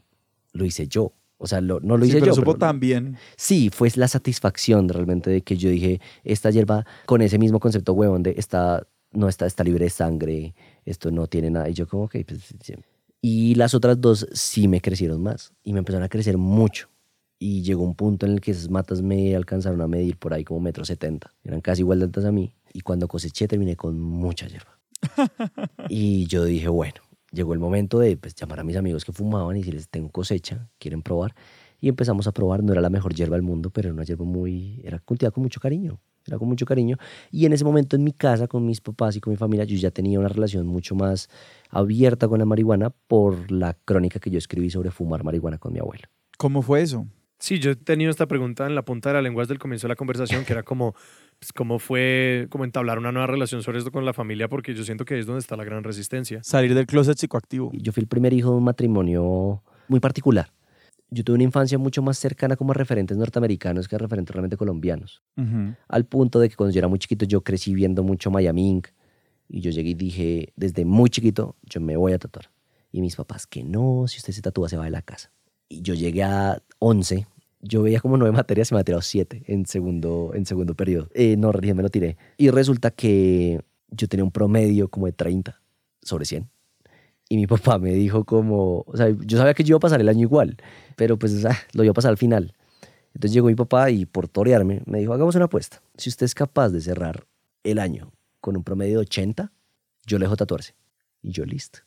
[0.52, 1.12] lo hice yo.
[1.38, 2.34] O sea, no lo hice sí, pero yo.
[2.34, 3.16] supo pero- tan bien.
[3.36, 7.92] Sí, fue la satisfacción realmente de que yo dije, esta hierba con ese mismo concepto
[7.92, 11.68] huevón de está, no está, está libre de sangre, esto no tiene nada.
[11.68, 12.74] Y yo como, ok, pues sí.
[13.22, 16.88] Y las otras dos sí me crecieron más y me empezaron a crecer mucho.
[17.42, 20.44] Y llegó un punto en el que esas matas me alcanzaron a medir por ahí
[20.44, 21.32] como metro setenta.
[21.42, 22.52] Eran casi igual de altas a mí.
[22.74, 24.78] Y cuando coseché terminé con mucha hierba.
[25.88, 27.00] y yo dije, bueno,
[27.32, 30.68] llegó el momento de pues, llamar a mis amigos que fumaban y decirles, tengo cosecha,
[30.78, 31.34] quieren probar.
[31.80, 34.26] Y empezamos a probar, no era la mejor hierba del mundo, pero era una hierba
[34.26, 36.98] muy, era cultivada con mucho cariño, era con mucho cariño.
[37.30, 39.78] Y en ese momento en mi casa, con mis papás y con mi familia, yo
[39.78, 41.30] ya tenía una relación mucho más
[41.70, 45.78] abierta con la marihuana por la crónica que yo escribí sobre fumar marihuana con mi
[45.78, 46.04] abuelo.
[46.36, 47.06] ¿Cómo fue eso?
[47.40, 49.86] Sí, yo he tenido esta pregunta en la punta de la lengua desde el comienzo
[49.86, 50.92] de la conversación, que era como,
[51.38, 54.84] pues, cómo fue como entablar una nueva relación sobre esto con la familia, porque yo
[54.84, 56.42] siento que ahí es donde está la gran resistencia.
[56.42, 57.70] Salir del closet psicoactivo.
[57.72, 60.52] Yo fui el primer hijo de un matrimonio muy particular.
[61.08, 64.56] Yo tuve una infancia mucho más cercana como a referentes norteamericanos que a referentes realmente
[64.56, 65.22] colombianos.
[65.36, 65.74] Ujú.
[65.88, 68.88] al punto de que cuando yo era muy chiquito yo crecí viendo mucho Miami Ink
[69.48, 72.50] y yo llegué y dije, desde muy chiquito, yo me voy a tatuar.
[72.92, 75.32] Y mis papás, que no, si usted se tatúa se va de la casa.
[75.70, 77.28] Y yo llegué a 11,
[77.62, 81.08] yo veía como nueve materias y me había tirado siete en segundo, en segundo periodo.
[81.14, 82.16] Eh, no, recién me lo tiré.
[82.36, 85.62] Y resulta que yo tenía un promedio como de 30
[86.02, 86.50] sobre 100.
[87.28, 90.00] Y mi papá me dijo como, o sea, yo sabía que yo iba a pasar
[90.00, 90.56] el año igual,
[90.96, 91.32] pero pues
[91.72, 92.52] lo iba a pasar al final.
[93.14, 95.82] Entonces llegó mi papá y por torearme me dijo, hagamos una apuesta.
[95.96, 97.26] Si usted es capaz de cerrar
[97.62, 99.52] el año con un promedio de 80,
[100.06, 100.74] yo le dejo tatuarse.
[101.22, 101.80] Y yo listo.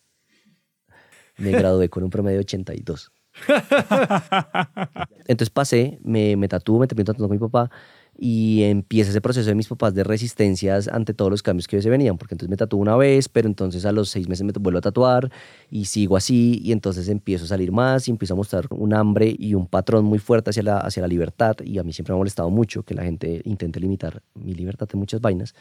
[1.38, 3.12] Me gradué con un promedio de 82.
[5.28, 7.70] Entonces pasé, me, me tatué, me terminé tatuando con mi papá
[8.18, 11.90] y empieza ese proceso de mis papás de resistencias ante todos los cambios que se
[11.90, 14.78] venían, porque entonces me tatué una vez, pero entonces a los seis meses me vuelvo
[14.78, 15.32] a tatuar
[15.70, 19.36] y sigo así y entonces empiezo a salir más y empiezo a mostrar un hambre
[19.38, 22.18] y un patrón muy fuerte hacia la, hacia la libertad y a mí siempre me
[22.18, 25.56] ha molestado mucho que la gente intente limitar mi libertad en muchas vainas.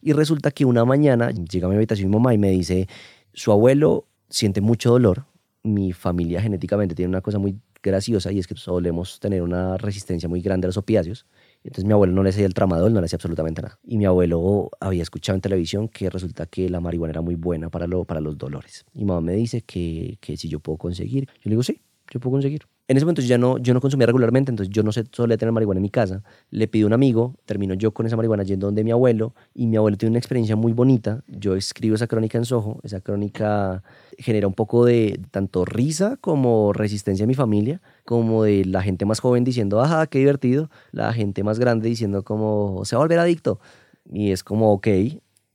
[0.00, 2.88] Y resulta que una mañana llega a mi habitación mi mamá y me dice,
[3.34, 5.26] su abuelo siente mucho dolor,
[5.62, 10.28] mi familia genéticamente tiene una cosa muy graciosa y es que solemos tener una resistencia
[10.28, 11.26] muy grande a los opiáceos.
[11.64, 13.78] Entonces mi abuelo no le hacía el tramadol, no le hacía absolutamente nada.
[13.84, 17.70] Y mi abuelo había escuchado en televisión que resulta que la marihuana era muy buena
[17.70, 18.84] para, lo, para los dolores.
[18.94, 21.26] Y mamá me dice que, que si yo puedo conseguir.
[21.26, 21.80] Yo le digo, sí,
[22.12, 22.66] yo puedo conseguir.
[22.88, 25.38] En ese momento yo ya no, yo no consumía regularmente, entonces yo no sé, solía
[25.38, 26.22] tener marihuana en mi casa.
[26.50, 29.66] Le pido a un amigo, termino yo con esa marihuana yendo donde mi abuelo, y
[29.66, 31.24] mi abuelo tiene una experiencia muy bonita.
[31.26, 33.82] Yo escribo esa crónica en Soho, esa crónica
[34.18, 39.06] genera un poco de tanto risa como resistencia a mi familia, como de la gente
[39.06, 43.04] más joven diciendo, ajá, qué divertido, la gente más grande diciendo como, se va a
[43.04, 43.58] volver adicto.
[44.04, 44.88] Y es como, ok,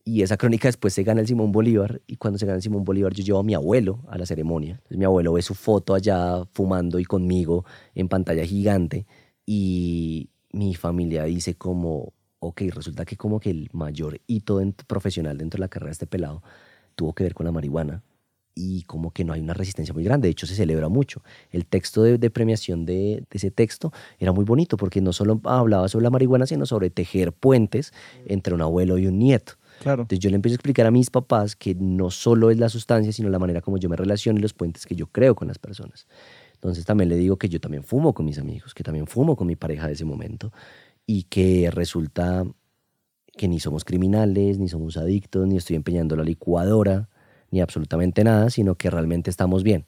[0.08, 2.86] y esa crónica después se gana el Simón Bolívar y cuando se gana el Simón
[2.86, 4.76] Bolívar yo llevo a mi abuelo a la ceremonia.
[4.76, 9.05] Entonces mi abuelo ve su foto allá fumando y conmigo en pantalla gigante
[9.45, 15.58] y mi familia dice como, ok, resulta que como que el mayor hito profesional dentro
[15.58, 16.41] de la carrera de este pelado
[16.95, 18.01] tuvo que ver con la marihuana
[18.55, 21.22] y como que no hay una resistencia muy grande, de hecho se celebra mucho.
[21.51, 25.41] El texto de, de premiación de, de ese texto era muy bonito porque no solo
[25.43, 27.91] hablaba sobre la marihuana, sino sobre tejer puentes
[28.26, 29.55] entre un abuelo y un nieto.
[29.80, 30.03] Claro.
[30.03, 33.11] Entonces yo le empiezo a explicar a mis papás que no solo es la sustancia,
[33.11, 35.59] sino la manera como yo me relaciono y los puentes que yo creo con las
[35.59, 36.07] personas.
[36.53, 39.47] Entonces también le digo que yo también fumo con mis amigos, que también fumo con
[39.47, 40.51] mi pareja de ese momento
[41.05, 42.45] y que resulta
[43.38, 47.09] que ni somos criminales, ni somos adictos, ni estoy empeñando la licuadora,
[47.51, 49.86] ni absolutamente nada, sino que realmente estamos bien.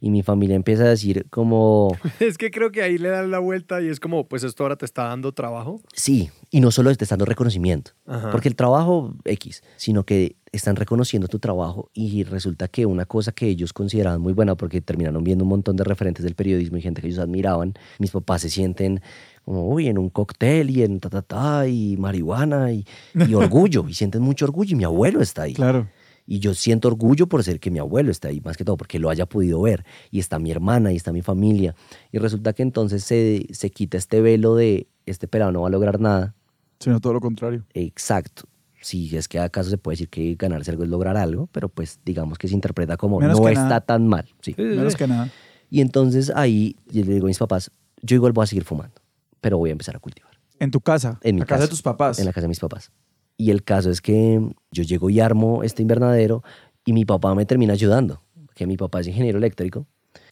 [0.00, 3.40] Y mi familia empieza a decir como, Es que creo que ahí le dan la
[3.40, 5.80] vuelta y es como, pues esto ahora te está dando trabajo.
[5.92, 8.30] sí, y no solo te está dando reconocimiento, Ajá.
[8.30, 13.32] porque el trabajo X, sino que están reconociendo tu trabajo y resulta que una cosa
[13.32, 16.80] que ellos consideraban muy buena, porque terminaron viendo un montón de referentes del periodismo y
[16.82, 19.02] gente que ellos admiraban, mis papás se sienten
[19.44, 23.84] como, uy, en un cóctel y en ta, ta, ta, y marihuana y, y orgullo,
[23.88, 25.54] y sienten mucho orgullo y mi abuelo está ahí.
[25.54, 25.88] Claro.
[26.30, 28.98] Y yo siento orgullo por ser que mi abuelo está ahí, más que todo, porque
[28.98, 29.86] lo haya podido ver.
[30.10, 31.74] Y está mi hermana y está mi familia.
[32.12, 35.70] Y resulta que entonces se, se quita este velo de este pelado no va a
[35.70, 36.34] lograr nada.
[36.80, 37.64] Sino todo lo contrario.
[37.72, 38.42] Exacto.
[38.82, 41.98] Si es que acaso se puede decir que ganarse algo es lograr algo, pero pues
[42.04, 43.80] digamos que se interpreta como Menos no está nada.
[43.80, 44.28] tan mal.
[44.42, 44.54] Sí.
[44.58, 45.30] Menos que nada.
[45.70, 47.70] Y entonces ahí yo le digo a mis papás,
[48.02, 49.00] yo igual voy a seguir fumando,
[49.40, 50.32] pero voy a empezar a cultivar.
[50.60, 51.18] En tu casa.
[51.22, 52.18] En mi la casa, de tus papás.
[52.18, 52.92] En la casa de mis papás.
[53.38, 54.40] Y el caso es que
[54.72, 56.42] yo llego y armo este invernadero
[56.84, 58.20] y mi papá me termina ayudando,
[58.54, 59.86] que mi papá es ingeniero eléctrico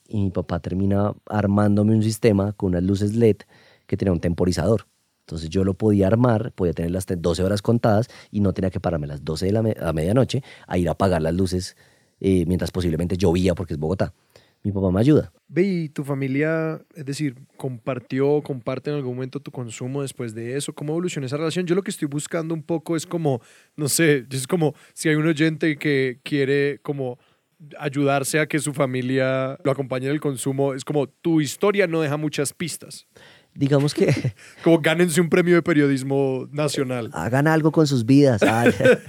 [0.09, 3.37] y mi papá termina armándome un sistema con unas luces LED
[3.87, 4.87] que tenía un temporizador.
[5.21, 8.81] Entonces yo lo podía armar, podía tener las 12 horas contadas y no tenía que
[8.81, 11.77] pararme a las 12 de la me- a medianoche a ir a apagar las luces
[12.21, 14.13] eh, mientras posiblemente llovía porque es Bogotá.
[14.67, 15.31] Mi papá me ayuda.
[15.47, 20.57] Ve, ¿y tu familia, es decir, compartió, comparte en algún momento tu consumo después de
[20.57, 20.75] eso?
[20.75, 21.67] ¿Cómo evolucionó esa relación?
[21.67, 23.41] Yo lo que estoy buscando un poco es como,
[23.77, 27.17] no sé, es como si hay un oyente que quiere como
[27.79, 32.01] ayudarse a que su familia lo acompañe en el consumo, es como tu historia no
[32.01, 33.07] deja muchas pistas.
[33.55, 34.13] Digamos que
[34.65, 37.11] Como gánense un premio de periodismo nacional.
[37.15, 38.43] hagan algo con sus vidas.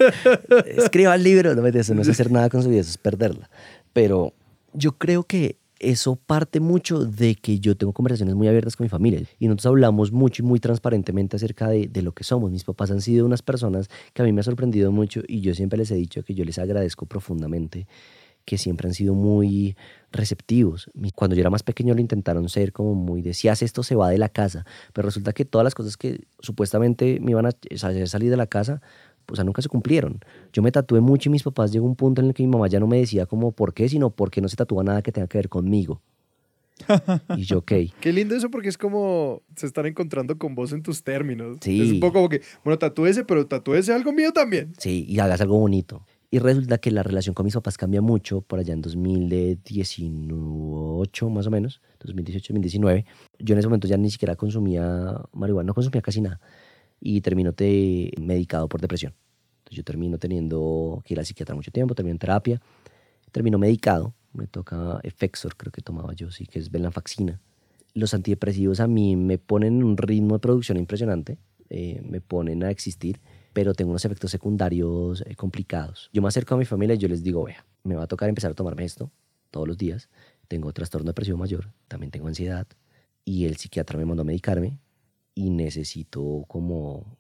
[0.67, 1.57] Escriban libros.
[1.57, 3.49] No, eso no es hacer nada con su vida, eso es perderla.
[3.91, 4.35] Pero
[4.73, 8.89] yo creo que eso parte mucho de que yo tengo conversaciones muy abiertas con mi
[8.89, 12.51] familia y nosotros hablamos mucho y muy transparentemente acerca de, de lo que somos.
[12.51, 15.53] Mis papás han sido unas personas que a mí me ha sorprendido mucho y yo
[15.53, 17.87] siempre les he dicho que yo les agradezco profundamente
[18.47, 19.75] que siempre han sido muy
[20.09, 20.89] receptivos.
[21.13, 24.09] Cuando yo era más pequeño lo intentaron ser como muy de si esto se va
[24.09, 28.07] de la casa, pero resulta que todas las cosas que supuestamente me iban a hacer
[28.07, 28.81] salir de la casa,
[29.27, 30.19] pues nunca se cumplieron.
[30.53, 32.67] Yo me tatué mucho y mis papás llegó un punto en el que mi mamá
[32.67, 35.27] ya no me decía como por qué, sino porque no se tatúa nada que tenga
[35.27, 36.01] que ver conmigo.
[37.35, 37.71] y yo, ok.
[38.01, 41.57] Qué lindo eso porque es como se están encontrando con vos en tus términos.
[41.61, 41.81] Sí.
[41.81, 44.73] Es un poco como que, bueno, tatúese, pero tatúese algo mío también.
[44.77, 46.05] Sí, y hagas algo bonito.
[46.29, 51.47] Y resulta que la relación con mis papás cambia mucho por allá en 2018 más
[51.47, 53.05] o menos, 2018, 2019.
[53.39, 56.39] Yo en ese momento ya ni siquiera consumía marihuana, no consumía casi nada.
[56.99, 59.13] Y termino te- medicado por depresión.
[59.59, 62.61] Entonces yo termino teniendo que ir al psiquiatra mucho tiempo, termino en terapia,
[63.31, 64.13] termino medicado.
[64.33, 67.39] Me toca Effexor, creo que tomaba yo, sí, que es venlafaxina.
[67.93, 71.37] Los antidepresivos a mí me ponen en un ritmo de producción impresionante,
[71.69, 73.19] eh, me ponen a existir,
[73.53, 76.09] pero tengo unos efectos secundarios eh, complicados.
[76.13, 78.29] Yo me acerco a mi familia y yo les digo, vea, me va a tocar
[78.29, 79.11] empezar a tomarme esto
[79.49, 80.09] todos los días.
[80.47, 82.67] Tengo trastorno depresivo mayor, también tengo ansiedad
[83.25, 84.79] y el psiquiatra me mandó a medicarme
[85.37, 87.15] y necesito como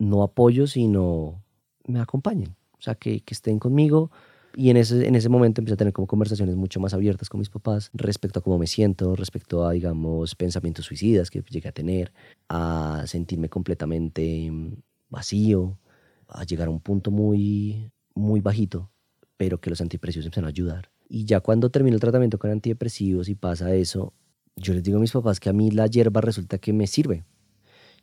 [0.00, 1.44] no apoyo, sino
[1.86, 4.10] me acompañen, o sea, que, que estén conmigo.
[4.56, 7.38] Y en ese, en ese momento empecé a tener como conversaciones mucho más abiertas con
[7.38, 11.72] mis papás respecto a cómo me siento, respecto a, digamos, pensamientos suicidas que llegué a
[11.72, 12.12] tener,
[12.48, 14.72] a sentirme completamente mm,
[15.08, 15.78] vacío,
[16.26, 18.90] a llegar a un punto muy, muy bajito,
[19.36, 20.90] pero que los antidepresivos empezaron a ayudar.
[21.08, 24.12] Y ya cuando termino el tratamiento con antidepresivos y pasa eso,
[24.56, 27.24] yo les digo a mis papás que a mí la hierba resulta que me sirve.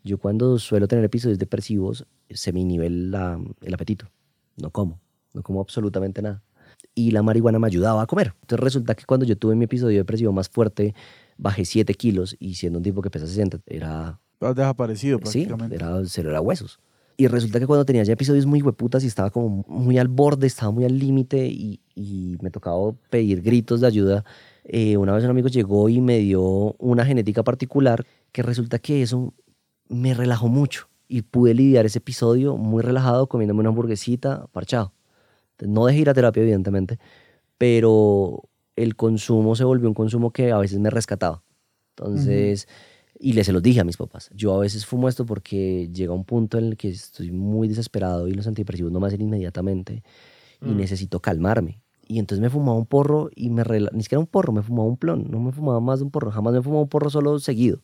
[0.07, 4.07] Yo cuando suelo tener episodios depresivos, se me inhibe la- el apetito.
[4.55, 4.99] No como,
[5.33, 6.41] no como absolutamente nada.
[6.95, 8.33] Y la marihuana me ayudaba a comer.
[8.41, 10.95] Entonces resulta que cuando yo tuve mi episodio depresivo más fuerte,
[11.37, 15.75] bajé 7 kilos y siendo un tipo que pesa 60, era Has desaparecido Sí, prácticamente.
[15.75, 16.79] era, cero era huesos.
[17.19, 20.45] Y resulta que cuando tenía ya episodios muy hueputas y estaba como muy al borde,
[20.47, 24.23] estaba muy al límite y, y me tocaba pedir gritos de ayuda,
[24.63, 29.01] eh, una vez un amigo llegó y me dio una genética particular que resulta que
[29.01, 29.33] eso
[29.89, 34.93] me relajó mucho y pude lidiar ese episodio muy relajado comiéndome una hamburguesita parchado.
[35.61, 36.99] No dejé ir a terapia, evidentemente,
[37.57, 38.43] pero
[38.75, 41.41] el consumo se volvió un consumo que a veces me rescataba.
[41.95, 42.67] Entonces,
[43.19, 44.29] y les se los dije a mis papás.
[44.35, 48.27] Yo a veces fumo esto porque llega un punto en el que estoy muy desesperado
[48.27, 50.03] y los antidepresivos no me hacen inmediatamente
[50.61, 50.77] y Mm.
[50.77, 51.81] necesito calmarme.
[52.07, 54.97] Y entonces me fumaba un porro y me ni siquiera un porro, me fumaba un
[54.97, 57.79] plon, no me fumaba más de un porro, jamás me fumaba un porro solo seguido.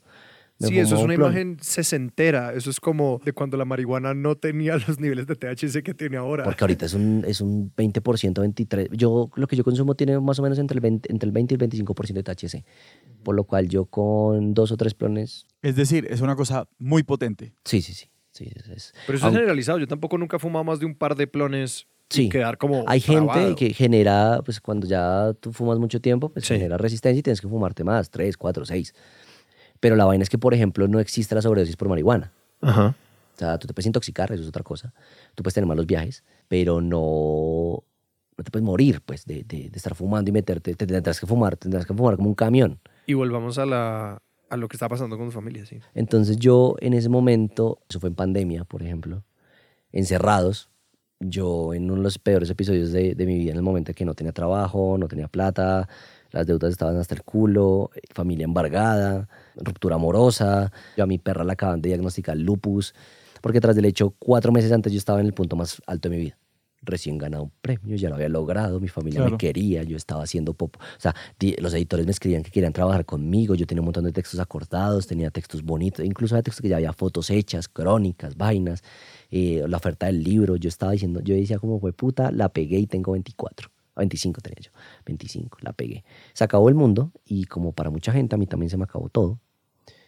[0.67, 1.31] Sí, eso es un una plon.
[1.31, 2.53] imagen sesentera.
[2.53, 6.17] Eso es como de cuando la marihuana no tenía los niveles de THC que tiene
[6.17, 6.43] ahora.
[6.43, 8.89] Porque ahorita es un, es un 20%, 23%.
[8.95, 11.53] Yo, lo que yo consumo tiene más o menos entre el 20, entre el 20
[11.53, 12.65] y el 25% de THC.
[13.23, 17.03] Por lo cual yo con dos o tres plones, Es decir, es una cosa muy
[17.03, 17.53] potente.
[17.65, 18.07] sí, sí, sí.
[18.31, 19.79] sí es- es- Pero eso aunque- es generalizado.
[19.79, 22.29] Yo tampoco nunca he fumado más de un par de plones Sí.
[22.29, 23.55] quedar como Hay gente trabado.
[23.55, 26.53] que genera, pues cuando ya tú fumas mucho tiempo, pues Sí.
[26.55, 28.93] genera resistencia y tienes que fumarte más, tres, cuatro, seis.
[29.83, 32.31] Pero la vaina es que, por ejemplo, no existe la sobredosis por marihuana.
[32.61, 32.95] Ajá.
[33.35, 34.93] O sea, tú te puedes intoxicar, eso es otra cosa.
[35.35, 37.83] Tú puedes tener malos viajes, pero no,
[38.37, 40.73] no te puedes morir, pues, de, de, de estar fumando y meterte.
[40.73, 42.79] Te tendrás que fumar, tendrás que fumar como un camión.
[43.07, 45.81] Y volvamos a, la, a lo que está pasando con tu familia, sí.
[45.93, 49.25] Entonces yo en ese momento, eso fue en pandemia, por ejemplo,
[49.91, 50.69] encerrados,
[51.19, 53.95] yo en uno de los peores episodios de, de mi vida, en el momento en
[53.95, 55.89] que no tenía trabajo, no tenía plata,
[56.33, 61.53] las deudas estaban hasta el culo, familia embargada, ruptura amorosa, yo a mi perra la
[61.53, 62.93] acaban de diagnosticar lupus,
[63.41, 66.15] porque tras del hecho, cuatro meses antes yo estaba en el punto más alto de
[66.15, 66.37] mi vida
[66.85, 69.31] recién ganado un premio, ya lo había logrado, mi familia Claro.
[69.31, 70.75] me quería, yo estaba haciendo pop.
[70.77, 71.15] O sea,
[71.59, 75.07] los editores me escribían que querían trabajar conmigo, yo tenía un montón de textos acordados,
[75.07, 78.83] tenía textos bonitos, incluso había textos que ya había fotos hechas, crónicas, vainas,
[79.31, 82.79] eh, la oferta del libro, yo estaba diciendo, yo decía como fue puta, la pegué
[82.79, 83.69] y tengo 24.
[83.95, 84.71] 25 tenía yo,
[85.05, 86.03] 25, la pegué.
[86.33, 89.09] Se acabó el mundo y como para mucha gente, a mí también se me acabó
[89.09, 89.39] todo.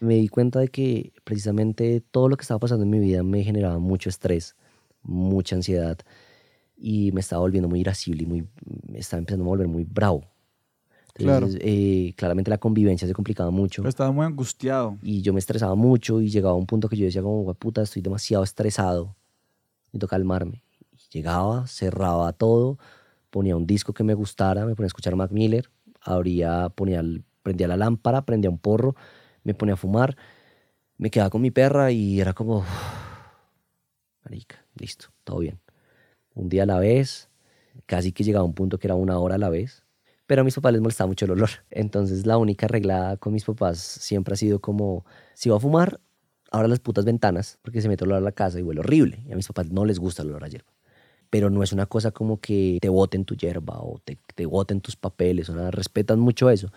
[0.00, 3.42] Me di cuenta de que precisamente todo lo que estaba pasando en mi vida me
[3.44, 4.56] generaba mucho estrés,
[5.02, 5.98] mucha ansiedad
[6.76, 8.48] y me estaba volviendo muy irascible y muy,
[8.88, 10.24] me estaba empezando a volver muy bravo.
[11.18, 14.98] Entonces, eh, claramente la convivencia se complicaba mucho Estaba muy angustiado.
[15.02, 17.54] y yo me estresaba mucho y llegaba a un punto que yo decía como, "Hue
[17.54, 19.16] puta, estoy demasiado estresado,
[19.86, 20.62] necesito calmarme.
[20.92, 22.78] Y llegaba, cerraba todo,
[23.36, 25.68] ponía un disco que me gustara, me ponía a escuchar Mac Miller,
[26.00, 27.02] abría, ponía,
[27.42, 28.96] prendía la lámpara, prendía un porro,
[29.44, 30.16] me ponía a fumar,
[30.96, 32.64] me quedaba con mi perra y era como,
[34.24, 35.60] marica, listo, todo bien.
[36.34, 37.28] Un día a la vez,
[37.84, 39.84] casi que llegaba a un punto que era una hora a la vez.
[40.26, 41.50] Pero a mis papás les molestaba mucho el olor.
[41.70, 46.00] Entonces la única arreglada con mis papás siempre ha sido como, si va a fumar,
[46.50, 49.22] abra las putas ventanas porque se mete olor a la casa y huele horrible.
[49.28, 50.75] Y a mis papás no les gusta el olor a hierba.
[51.30, 54.80] Pero no es una cosa como que te boten tu hierba o te, te boten
[54.80, 55.70] tus papeles o nada.
[55.70, 56.72] Respetan mucho eso.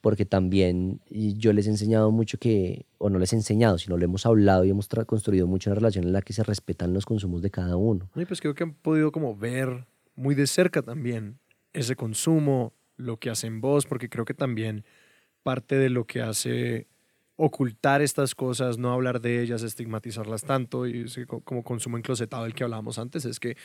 [0.00, 4.04] Porque también yo les he enseñado mucho que, o no les he enseñado, sino lo
[4.04, 7.40] hemos hablado y hemos construido mucho una relación en la que se respetan los consumos
[7.40, 8.10] de cada uno.
[8.14, 11.38] Y pues creo que han podido como ver muy de cerca también
[11.72, 14.84] ese consumo, lo que hacen vos, porque creo que también
[15.42, 16.86] parte de lo que hace
[17.36, 21.04] ocultar estas cosas, no hablar de ellas, estigmatizarlas tanto, y
[21.44, 23.56] como consumo enclosetado del que hablábamos antes, es que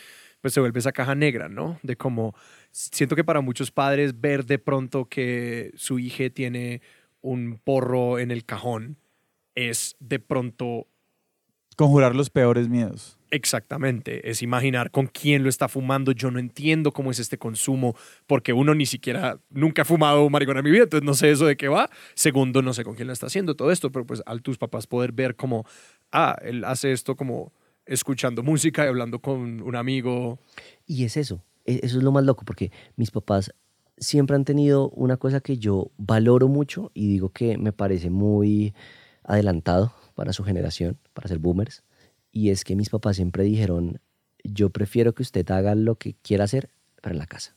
[0.42, 1.80] pues se vuelve esa caja negra, ¿no?
[1.84, 2.34] De como,
[2.72, 6.82] siento que para muchos padres ver de pronto que su hija tiene
[7.22, 8.98] un porro en el cajón
[9.56, 10.88] es de pronto
[11.76, 13.19] Conjurar los peores miedos.
[13.32, 16.12] Exactamente, es imaginar con quién lo está fumando.
[16.14, 20.62] Yo no entiendo cómo es este consumo, porque uno ni siquiera nunca ha fumado marihuana
[20.62, 21.90] en mi vida, entonces no sé eso de qué va.
[22.16, 24.88] Segundo, no sé con quién lo está haciendo todo esto, pero pues al tus papás
[24.88, 25.66] poder ver como,
[26.12, 27.54] ah, él hace esto como
[27.86, 30.40] escuchando música y hablando con un amigo.
[30.88, 33.54] Y es eso, e- eso es lo más loco, porque mis papás
[33.98, 38.74] siempre han tenido una cosa que yo valoro mucho y digo que me parece muy
[39.24, 41.84] adelantado para su generación, para ser boomers,
[42.32, 44.00] y es que mis papás siempre dijeron,
[44.44, 46.70] yo prefiero que usted haga lo que quiera hacer,
[47.02, 47.56] pero en la casa,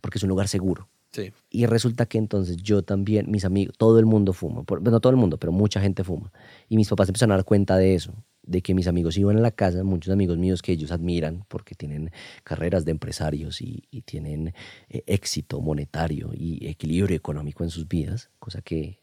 [0.00, 0.88] porque es un lugar seguro.
[1.12, 1.32] Sí.
[1.50, 4.62] Y resulta que entonces yo también, mis amigos, todo el mundo fuma.
[4.62, 6.32] Por- No todo el mundo, pero mucha gente fuma.
[6.68, 8.14] Y mis papás empezaron a dar cuenta de eso,
[8.44, 11.74] de que mis amigos iban a la casa, muchos amigos míos que ellos admiran porque
[11.74, 12.12] tienen
[12.44, 14.54] carreras de empresarios y, y tienen
[14.88, 19.00] eh, éxito monetario y equilibrio económico en sus vidas, cosa que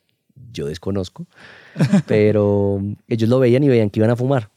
[0.53, 1.28] yo desconozco.
[2.07, 4.49] pero ellos lo veían y veían que iban a fumar.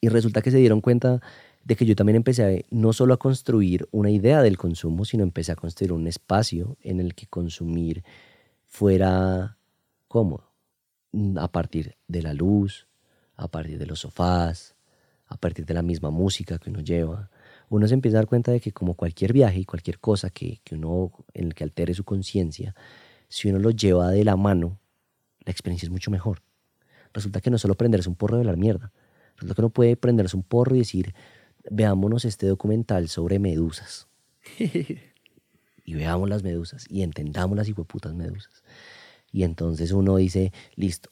[0.00, 1.20] Y resulta que se dieron cuenta
[1.64, 5.52] de que yo también empecé no solo a construir una idea del consumo, sino empecé
[5.52, 8.04] a construir un espacio en el que consumir
[8.64, 9.58] fuera
[10.06, 10.48] cómodo,
[11.12, 12.86] Mm, a partir de la luz,
[13.36, 14.74] a partir de los sofás,
[15.26, 17.30] a partir de la misma música que uno lleva.
[17.70, 20.60] Uno se empieza a dar cuenta de que como cualquier viaje y cualquier cosa que,
[20.64, 22.74] que uno, en el que altere su conciencia,
[23.28, 24.78] si uno lo lleva de la mano,
[25.44, 26.42] la experiencia es mucho mejor.
[27.12, 28.92] Resulta que no solo prenderse un porro de la mierda,
[29.38, 31.14] resulta que uno puede prenderse un porro y decir,
[31.70, 34.08] veámonos este documental sobre medusas.
[34.58, 38.62] y veamos las medusas y entendamos las hijueputas medusas.
[39.30, 41.10] Y entonces uno dice, listo,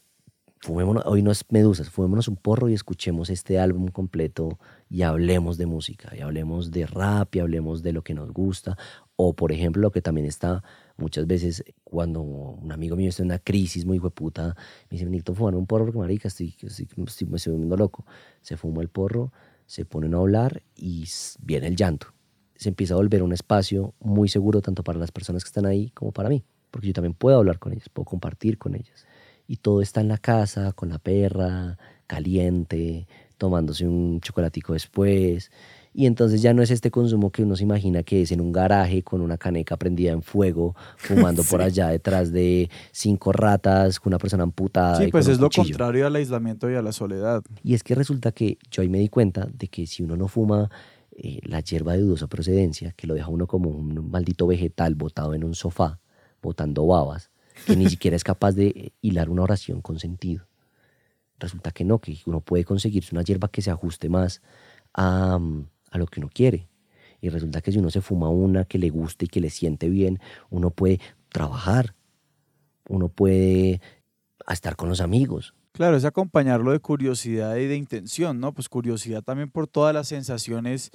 [0.60, 4.58] fumémonos, hoy no es medusas, fumémonos un porro y escuchemos este álbum completo
[4.88, 8.76] y hablemos de música, y hablemos de rap, y hablemos de lo que nos gusta.
[9.16, 10.64] O, por ejemplo, lo que también está
[10.96, 14.56] muchas veces cuando un amigo mío está en una crisis muy hueputa,
[14.90, 18.04] me dice, necesito fumar un porro porque, marica, estoy, estoy, estoy- me estoy volviendo loco.
[18.42, 19.32] Se fuma el porro,
[19.66, 21.04] se pone uno a hablar y
[21.40, 22.08] viene el llanto.
[22.54, 25.90] Se empieza a volver un espacio muy seguro tanto para las personas que están ahí
[25.90, 29.06] como para mí, porque yo también puedo hablar con ellas, puedo compartir con ellas.
[29.46, 33.06] Y todo está en la casa, con la perra, caliente,
[33.38, 35.50] tomándose un chocolatico después.
[35.98, 38.52] Y entonces ya no es este consumo que uno se imagina que es en un
[38.52, 44.10] garaje con una caneca prendida en fuego, fumando por allá detrás de cinco ratas, con
[44.10, 44.98] una persona amputada.
[44.98, 47.42] Sí, y pues es lo contrario al aislamiento y a la soledad.
[47.64, 50.28] Y es que resulta que yo ahí me di cuenta de que si uno no
[50.28, 50.70] fuma
[51.12, 55.32] eh, la hierba de dudosa procedencia, que lo deja uno como un maldito vegetal botado
[55.32, 55.98] en un sofá,
[56.42, 57.30] botando babas,
[57.64, 60.44] que ni siquiera es capaz de eh, hilar una oración con sentido.
[61.38, 64.42] Resulta que no, que uno puede conseguirse una hierba que se ajuste más
[64.92, 65.68] a, mm,
[65.98, 66.68] lo que uno quiere.
[67.20, 69.88] Y resulta que si uno se fuma una que le guste y que le siente
[69.88, 70.20] bien,
[70.50, 71.94] uno puede trabajar,
[72.88, 73.80] uno puede
[74.48, 78.54] estar con los amigos, Claro, es acompañarlo de curiosidad y de intención, ¿no?
[78.54, 80.90] Pues curiosidad también por todas las sensaciones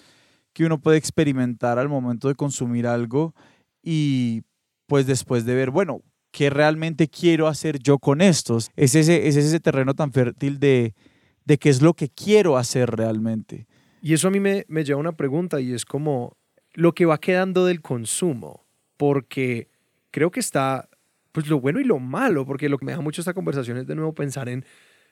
[0.53, 3.35] que uno puede experimentar al momento de consumir algo
[3.83, 4.41] y
[4.87, 8.71] pues después de ver, bueno, ¿qué realmente quiero hacer yo con estos?
[8.75, 10.95] Es ese, es ese terreno tan fértil de,
[11.45, 13.67] de qué es lo que quiero hacer realmente.
[14.01, 16.35] Y eso a mí me, me lleva a una pregunta y es como
[16.73, 18.65] lo que va quedando del consumo,
[18.97, 19.69] porque
[20.09, 20.89] creo que está
[21.31, 23.87] pues lo bueno y lo malo, porque lo que me da mucho esta conversación es
[23.87, 24.65] de nuevo pensar en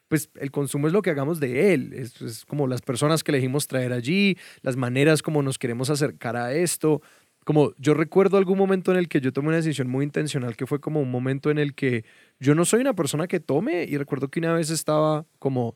[0.10, 3.32] pues el consumo es lo que hagamos de él, es, es como las personas que
[3.32, 7.02] elegimos traer allí, las maneras como nos queremos acercar a esto,
[7.46, 10.66] como yo recuerdo algún momento en el que yo tomé una decisión muy intencional que
[10.66, 12.06] fue como un momento en el que
[12.40, 15.76] yo no soy una persona que tome y recuerdo que una vez estaba como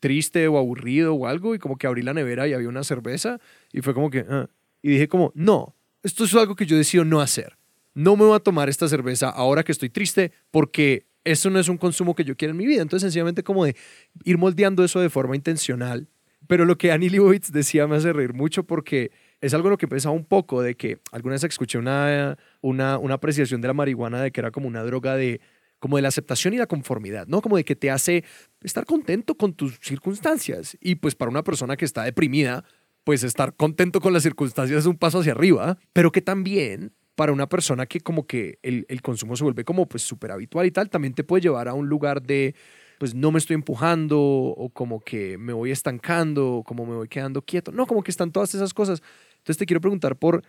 [0.00, 3.40] triste o aburrido o algo y como que abrí la nevera y había una cerveza
[3.72, 4.48] y fue como que ah.
[4.82, 7.58] y dije como no esto es algo que yo decido no hacer
[7.94, 11.68] no me voy a tomar esta cerveza ahora que estoy triste porque eso no es
[11.68, 13.76] un consumo que yo quiero en mi vida entonces sencillamente como de
[14.24, 16.08] ir moldeando eso de forma intencional
[16.46, 19.78] pero lo que Annie Leibovitz decía me hace reír mucho porque es algo en lo
[19.78, 23.74] que pensaba un poco de que alguna vez escuché una, una, una apreciación de la
[23.74, 25.40] marihuana de que era como una droga de
[25.78, 27.40] como de la aceptación y la conformidad, ¿no?
[27.40, 28.24] Como de que te hace
[28.62, 30.76] estar contento con tus circunstancias.
[30.80, 32.64] Y pues para una persona que está deprimida,
[33.04, 37.32] pues estar contento con las circunstancias es un paso hacia arriba, pero que también para
[37.32, 40.70] una persona que como que el, el consumo se vuelve como pues súper habitual y
[40.70, 42.54] tal, también te puede llevar a un lugar de
[42.98, 47.08] pues no me estoy empujando o como que me voy estancando o como me voy
[47.08, 47.72] quedando quieto.
[47.72, 49.02] No, como que están todas esas cosas.
[49.38, 50.42] Entonces te quiero preguntar por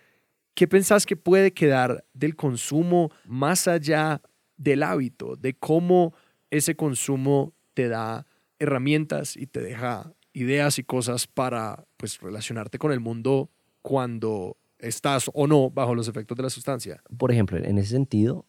[0.55, 4.21] qué pensás que puede quedar del consumo más allá
[4.59, 6.13] del hábito, de cómo
[6.51, 8.27] ese consumo te da
[8.59, 13.49] herramientas y te deja ideas y cosas para pues relacionarte con el mundo
[13.81, 17.01] cuando estás o no bajo los efectos de la sustancia.
[17.17, 18.45] Por ejemplo, en ese sentido,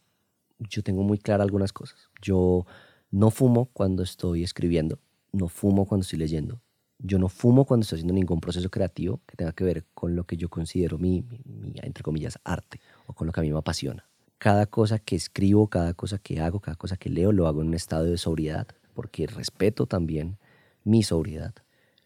[0.59, 2.09] yo tengo muy claras algunas cosas.
[2.21, 2.65] Yo
[3.09, 4.99] no fumo cuando estoy escribiendo,
[5.31, 6.61] no fumo cuando estoy leyendo,
[6.99, 10.25] yo no fumo cuando estoy haciendo ningún proceso creativo que tenga que ver con lo
[10.25, 13.51] que yo considero mi, mi, mi, entre comillas, arte o con lo que a mí
[13.51, 14.10] me apasiona
[14.41, 17.67] cada cosa que escribo, cada cosa que hago, cada cosa que leo, lo hago en
[17.67, 18.65] un estado de sobriedad,
[18.95, 20.39] porque respeto también
[20.83, 21.53] mi sobriedad.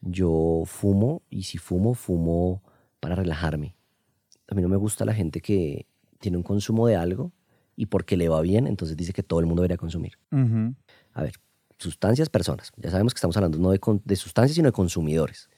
[0.02, 2.62] Yo fumo y si fumo, fumo
[3.00, 3.78] para relajarme.
[4.50, 5.88] A mí no me gusta la gente que
[6.20, 7.32] tiene un consumo de algo
[7.78, 10.18] y porque le va bien, entonces dice que todo el mundo debería consumir.
[10.34, 10.76] Uh -huh.
[11.14, 11.36] A ver,
[11.80, 12.74] sustancias, personas.
[12.76, 15.50] Ya sabemos que estamos hablando no de, de sustancias, sino de consumidores.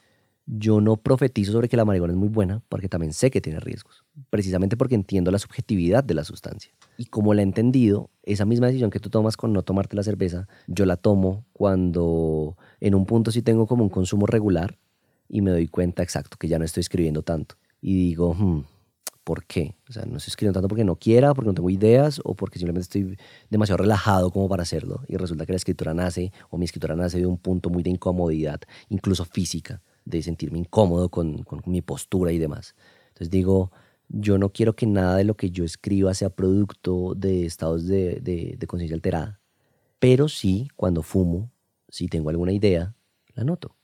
[0.45, 3.59] Yo no profetizo sobre que la marihuana es muy buena porque también sé que tiene
[3.59, 6.71] riesgos, precisamente porque entiendo la subjetividad de la sustancia.
[6.97, 10.03] Y como la he entendido, esa misma decisión que tú tomas con no tomarte la
[10.03, 14.77] cerveza, yo la tomo cuando en un punto sí tengo como un consumo regular
[15.29, 17.55] y me doy cuenta exacto que ya no estoy escribiendo tanto.
[17.81, 18.63] Y digo, hmm,
[19.23, 19.75] ¿por qué?
[19.89, 22.59] O sea, no estoy escribiendo tanto porque no quiera, porque no tengo ideas o porque
[22.59, 23.17] simplemente estoy
[23.49, 25.01] demasiado relajado como para hacerlo.
[25.07, 27.89] Y resulta que la escritura nace, o mi escritura nace de un punto muy de
[27.89, 32.73] incomodidad, incluso física de sentirme incómodo con, con, mi postura y demás.
[33.09, 33.71] Entonces digo,
[34.09, 38.19] yo no quiero que nada de lo que yo escriba sea producto de estados de,
[38.21, 39.39] de, conciencia alterada,
[39.99, 41.51] pero sí, cuando fumo,
[41.89, 42.95] si tengo alguna idea,
[43.33, 43.75] la anoto.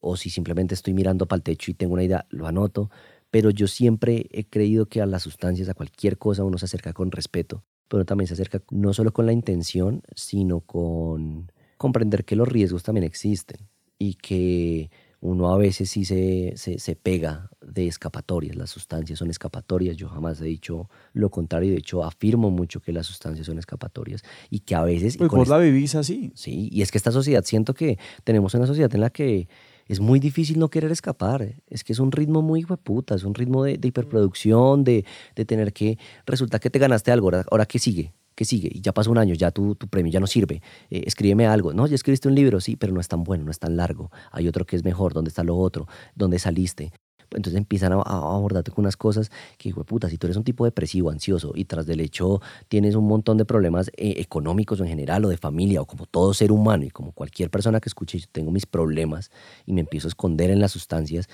[0.00, 2.90] O si simplemente estoy mirando para el techo y tengo una idea, lo anoto.
[3.30, 6.92] Pero yo siempre he creído que a las sustancias, a cualquier cosa, uno se acerca
[6.92, 12.36] con respeto, pero también se acerca no solo con la intención, sino con comprender que
[12.36, 13.68] los riesgos también existen
[13.98, 14.90] y que
[15.24, 20.10] uno a veces sí se, se, se, pega de escapatorias, las sustancias son escapatorias, yo
[20.10, 24.60] jamás he dicho lo contrario, de hecho afirmo mucho que las sustancias son escapatorias y
[24.60, 25.16] que a veces...
[25.16, 26.30] Pues vos la vivís así.
[26.34, 29.48] Sí, y es que esta sociedad, siento que tenemos una sociedad en la que
[29.86, 33.34] es muy difícil no querer escapar, es que es un ritmo muy puta, es un
[33.34, 37.64] ritmo de, de hiperproducción, de, de, tener que, resulta que te ganaste algo, ahora, ahora
[37.64, 38.12] ¿qué sigue?
[38.34, 38.70] ¿Qué sigue?
[38.72, 40.62] Y ya pasó un año, ya tu, tu premio ya no sirve.
[40.90, 41.72] Eh, escríbeme algo.
[41.72, 44.10] No, ya escribiste un libro, sí, pero no es tan bueno, no es tan largo.
[44.32, 45.86] Hay otro que es mejor, ¿dónde está lo otro?
[46.14, 46.92] ¿Dónde saliste?
[47.30, 50.44] Entonces empiezan a, a abordarte con unas cosas que, hijo puta, si tú eres un
[50.44, 54.86] tipo depresivo, ansioso y tras del hecho tienes un montón de problemas eh, económicos en
[54.86, 58.18] general o de familia o como todo ser humano y como cualquier persona que escuche,
[58.20, 59.32] yo tengo mis problemas
[59.66, 61.28] y me empiezo a esconder en las sustancias,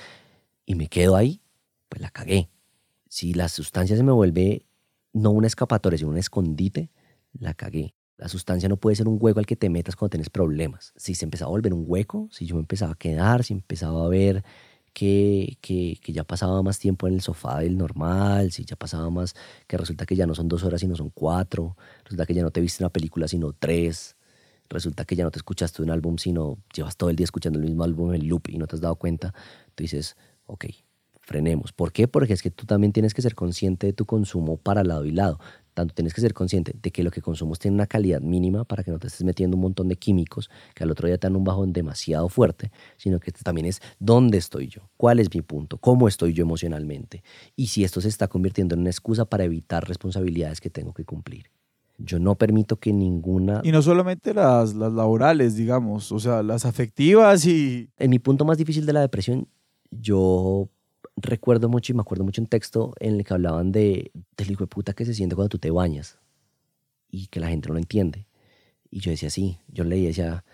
[0.70, 1.40] y me quedo ahí,
[1.88, 2.48] pues la cagué.
[3.08, 4.62] Si la sustancia se me vuelve
[5.12, 6.90] no una escapatoria, sino un escondite,
[7.32, 7.94] la cagué.
[8.16, 10.92] La sustancia no puede ser un hueco al que te metas cuando tienes problemas.
[10.96, 14.04] Si se empezaba a volver un hueco, si yo me empezaba a quedar, si empezaba
[14.04, 14.44] a ver
[14.92, 19.08] que, que, que, ya pasaba más tiempo en el sofá del normal, si ya pasaba
[19.10, 19.34] más,
[19.66, 22.50] que resulta que ya no son dos horas sino son cuatro, resulta que ya no
[22.50, 24.16] te viste una película sino tres,
[24.68, 27.64] resulta que ya no te escuchaste un álbum sino llevas todo el día escuchando el
[27.64, 29.32] mismo álbum en loop y no te has dado cuenta,
[29.74, 30.66] tú dices, ok,
[31.30, 31.72] frenemos.
[31.72, 32.08] ¿Por qué?
[32.08, 35.12] Porque es que tú también tienes que ser consciente de tu consumo para lado y
[35.12, 35.38] lado.
[35.74, 38.82] Tanto tienes que ser consciente de que lo que consumos tiene una calidad mínima para
[38.82, 41.36] que no te estés metiendo un montón de químicos que al otro día te dan
[41.36, 45.78] un bajón demasiado fuerte, sino que también es dónde estoy yo, cuál es mi punto,
[45.78, 47.22] cómo estoy yo emocionalmente
[47.54, 51.04] y si esto se está convirtiendo en una excusa para evitar responsabilidades que tengo que
[51.04, 51.44] cumplir.
[51.96, 53.60] Yo no permito que ninguna...
[53.62, 57.88] Y no solamente las, las laborales, digamos, o sea, las afectivas y...
[57.98, 59.46] En mi punto más difícil de la depresión,
[59.92, 60.68] yo
[61.20, 64.64] recuerdo mucho y me acuerdo mucho un texto en el que hablaban de, del hijo
[64.64, 66.18] de puta que se siente cuando tú te bañas
[67.08, 68.26] y que la gente no lo entiende.
[68.90, 70.44] Y yo decía, sí, yo leí decía,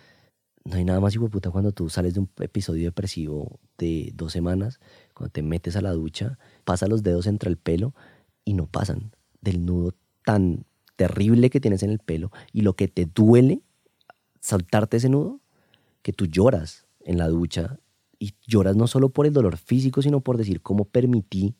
[0.64, 4.12] no hay nada más hijo de puta cuando tú sales de un episodio depresivo de
[4.14, 4.80] dos semanas,
[5.14, 7.94] cuando te metes a la ducha, pasas los dedos entre el pelo
[8.44, 9.94] y no pasan del nudo
[10.24, 10.64] tan
[10.96, 13.62] terrible que tienes en el pelo y lo que te duele
[14.40, 15.40] saltarte ese nudo,
[16.02, 17.78] que tú lloras en la ducha
[18.18, 21.54] y lloras no solo por el dolor físico, sino por decir cómo permití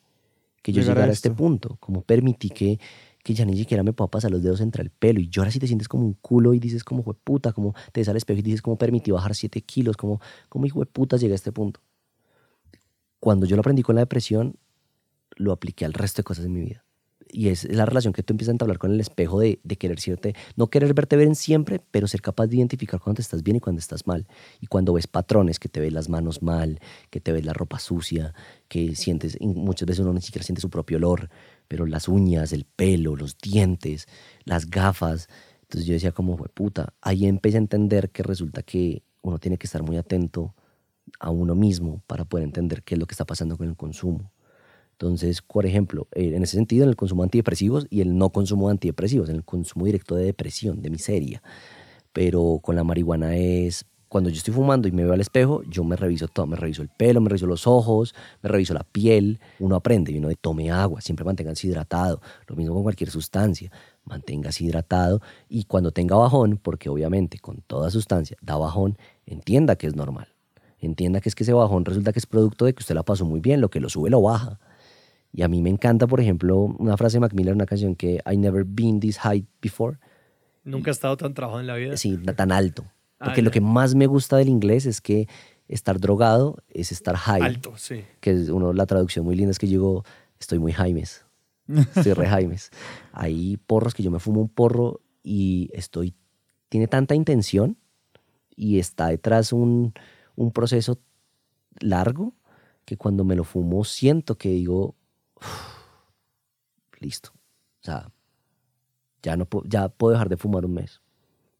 [0.63, 2.81] que yo llegara a, este punto, cómo permití que,
[3.23, 5.61] que ya ni siquiera me pueda pasar los dedos entre el pelo y lloras y
[5.61, 8.43] te sientes como un culo y dices como puta, como te ves al espejo y
[8.43, 11.81] dices cómo permití bajar 7 kilos, como, como hijo de puta llegué a este punto.
[13.21, 14.57] Cuando yo lo aprendí con la depresión,
[15.37, 16.86] lo apliqué al resto de cosas de mi vida
[17.31, 20.01] y es la relación que tú empiezas a entablar con el espejo de, de querer
[20.01, 23.61] sierte, no querer verte bien siempre, pero ser capaz de identificar cuando estás bien y
[23.61, 24.27] cuando estás mal.
[24.61, 27.79] Y cuando ves patrones, que te ves las manos mal, que te ves la ropa
[27.79, 28.35] sucia,
[28.69, 31.29] que sientes, muchas veces uno ni siquiera siente su propio olor,
[31.69, 34.07] pero las uñas, el pelo, los dientes,
[34.45, 35.29] las gafas.
[35.63, 39.59] Entonces yo decía como, fue puta, ahí empecé a entender que resulta que uno tiene
[39.59, 40.55] que estar muy atento
[41.19, 44.33] a uno mismo para poder entender qué es lo que está pasando con el consumo.
[44.99, 48.31] Entonces, por ejemplo, eh, en ese sentido, en el consumo de antidepresivos y el no
[48.31, 51.43] consumo de antidepresivos, en el consumo directo de depresión, de miseria.
[52.15, 55.85] Pero con la marihuana es, cuando yo estoy fumando y me veo al espejo, yo
[55.85, 59.39] me reviso todo, me reviso el pelo, me reviso los ojos, me reviso la piel.
[59.59, 62.23] Uno aprende y uno de tome agua, siempre manténganse hidratado.
[62.47, 63.71] Lo mismo con cualquier sustancia,
[64.05, 65.21] manténgase hidratado
[65.51, 70.29] y cuando tenga bajón, porque obviamente con toda sustancia da bajón, entienda que es normal.
[70.79, 73.27] Entienda que es que ese bajón resulta que es producto de que usted la pasó
[73.27, 74.59] muy bien, lo que lo sube lo baja.
[75.37, 78.23] Y a mí me encanta, por ejemplo, una frase de Mac Miller, una canción que
[78.25, 79.99] I never been this high before.
[80.65, 81.99] Nunca he estado tan trabajado en la vida.
[81.99, 82.85] Sí, tan alto.
[83.19, 85.27] Ah, Porque lo que más me gusta del inglés es que
[85.69, 87.41] estar drogado es estar high.
[87.41, 88.05] Alto, sí.
[88.21, 90.03] Que es uno, la traducción muy linda es que yo
[90.39, 91.25] estoy muy Jaimes.
[91.67, 92.71] Estoy re Jaimes.
[93.13, 96.15] Hay porros que yo me fumo un porro y estoy,
[96.69, 97.79] tiene tanta intención
[98.55, 99.95] y está detrás un,
[100.35, 101.01] un proceso
[101.81, 102.35] largo
[102.85, 104.95] que cuando me lo fumo siento que digo,
[107.01, 107.31] listo.
[107.35, 108.11] O sea,
[109.23, 111.01] ya, no, ya puedo dejar de fumar un mes.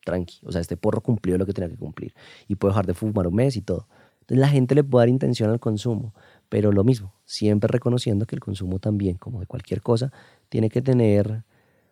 [0.05, 0.41] Tranqui.
[0.45, 2.15] O sea, este porro cumplió lo que tenía que cumplir.
[2.49, 3.89] Y puedo dejar de fumar un mes y todo.
[4.21, 6.13] Entonces la gente le puede dar intención al consumo,
[6.49, 10.13] pero lo mismo, siempre reconociendo que el consumo también, como de cualquier cosa,
[10.49, 11.45] tiene que tener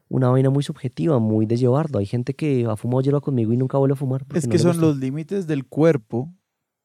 [0.08, 2.00] una vaina muy subjetiva, muy de llevarlo.
[2.00, 4.26] Hay gente que ha fumado hierba conmigo y nunca vuelve a fumar.
[4.34, 6.28] Es que son los límites del cuerpo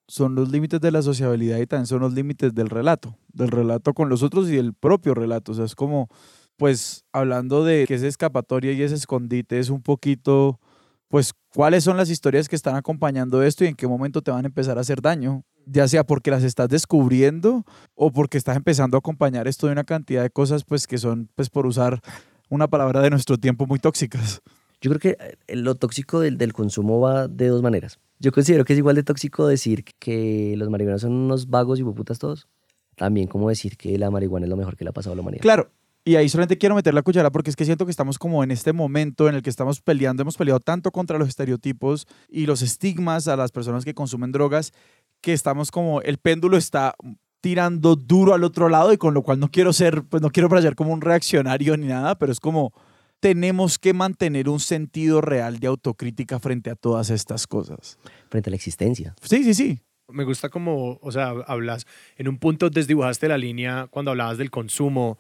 [0.10, 3.94] son los límites de la sociabilidad y también son los límites del relato, del relato
[3.94, 5.52] con los otros y el propio relato.
[5.52, 6.10] O sea, es como,
[6.58, 10.60] pues, hablando de que esa escapatoria y ese escondite es un poquito,
[11.10, 14.46] pues, cuáles son las historias que están acompañando esto y en qué momento te van
[14.46, 18.98] a empezar a hacer daño, ya sea porque las estás descubriendo o porque estás empezando
[18.98, 22.02] a acompañar esto de una cantidad de cosas, pues, que son, pues, por usar
[22.50, 24.42] una palabra de nuestro tiempo muy tóxicas.
[24.82, 28.00] Yo creo que eh, lo tóxico del, del consumo va de dos maneras.
[28.20, 31.84] Yo considero que es igual de tóxico decir que los marihuanos son unos vagos y
[31.84, 32.48] putas todos.
[32.96, 35.22] También como decir que la marihuana es lo mejor que le ha pasado a la
[35.22, 35.42] humanidad.
[35.42, 35.72] Claro,
[36.04, 38.52] y ahí solamente quiero meter la cuchara porque es que siento que estamos como en
[38.52, 42.62] este momento en el que estamos peleando, hemos peleado tanto contra los estereotipos y los
[42.62, 44.74] estigmas a las personas que consumen drogas,
[45.22, 46.96] que estamos como, el péndulo está
[47.42, 50.50] tirando duro al otro lado y con lo cual no quiero ser, pues no quiero
[50.50, 52.74] parecer como un reaccionario ni nada, pero es como,
[53.20, 57.98] tenemos que mantener un sentido real de autocrítica frente a todas estas cosas.
[58.30, 59.16] Frente a la existencia.
[59.22, 59.80] Sí, sí, sí.
[60.08, 61.86] Me gusta como, o sea, hablas,
[62.18, 65.20] en un punto desdibujaste la línea cuando hablabas del consumo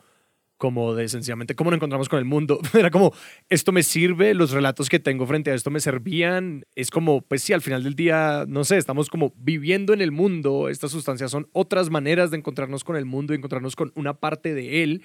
[0.59, 2.59] como de sencillamente cómo nos encontramos con el mundo.
[2.77, 3.13] Era como,
[3.49, 6.65] esto me sirve, los relatos que tengo frente a esto me servían.
[6.75, 10.11] Es como, pues sí, al final del día, no sé, estamos como viviendo en el
[10.11, 10.67] mundo.
[10.67, 14.53] Estas sustancias son otras maneras de encontrarnos con el mundo y encontrarnos con una parte
[14.53, 15.03] de él.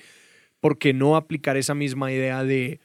[0.60, 2.80] ¿Por qué no aplicar esa misma idea de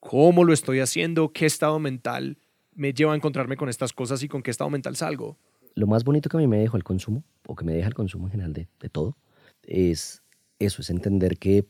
[0.00, 2.38] cómo lo estoy haciendo, qué estado mental
[2.74, 5.36] me lleva a encontrarme con estas cosas y con qué estado mental salgo?
[5.74, 7.94] Lo más bonito que a mí me dejó el consumo, o que me deja el
[7.94, 9.16] consumo en general de, de todo,
[9.62, 10.22] es
[10.58, 11.66] eso, es entender que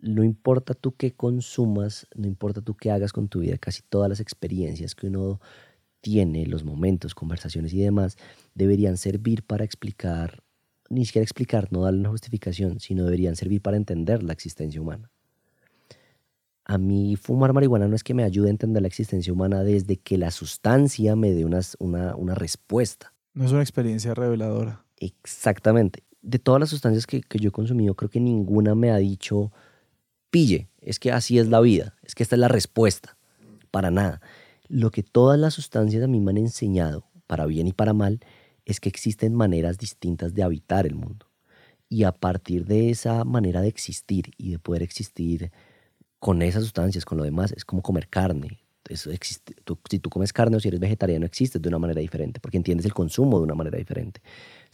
[0.00, 4.08] no importa tú qué consumas, no importa tú qué hagas con tu vida, casi todas
[4.08, 5.40] las experiencias que uno
[6.00, 8.18] tiene, los momentos, conversaciones y demás,
[8.54, 10.42] deberían servir para explicar,
[10.90, 15.10] ni siquiera explicar, no darle una justificación, sino deberían servir para entender la existencia humana.
[16.64, 19.96] A mí fumar marihuana no es que me ayude a entender la existencia humana desde
[19.98, 23.12] que la sustancia me dé una, una, respuesta.
[23.34, 24.84] No es una experiencia reveladora.
[24.96, 26.04] Exactamente.
[26.22, 29.52] De todas las sustancias que, que yo he consumido, creo que ninguna me ha dicho,
[30.30, 33.18] pille, es que así es la vida, es que esta es la respuesta,
[33.70, 34.22] para nada.
[34.68, 38.20] Lo que todas las sustancias a mí me han enseñado, para bien y para mal,
[38.64, 41.26] es que existen maneras distintas de habitar el mundo.
[41.88, 45.52] Y a partir de esa manera de existir y de poder existir
[46.24, 48.60] con esas sustancias, con lo demás, es como comer carne.
[48.88, 49.54] Eso existe.
[49.90, 52.86] si tú comes carne o si eres vegetariano, existes de una manera diferente, porque entiendes
[52.86, 54.20] el consumo de una manera diferente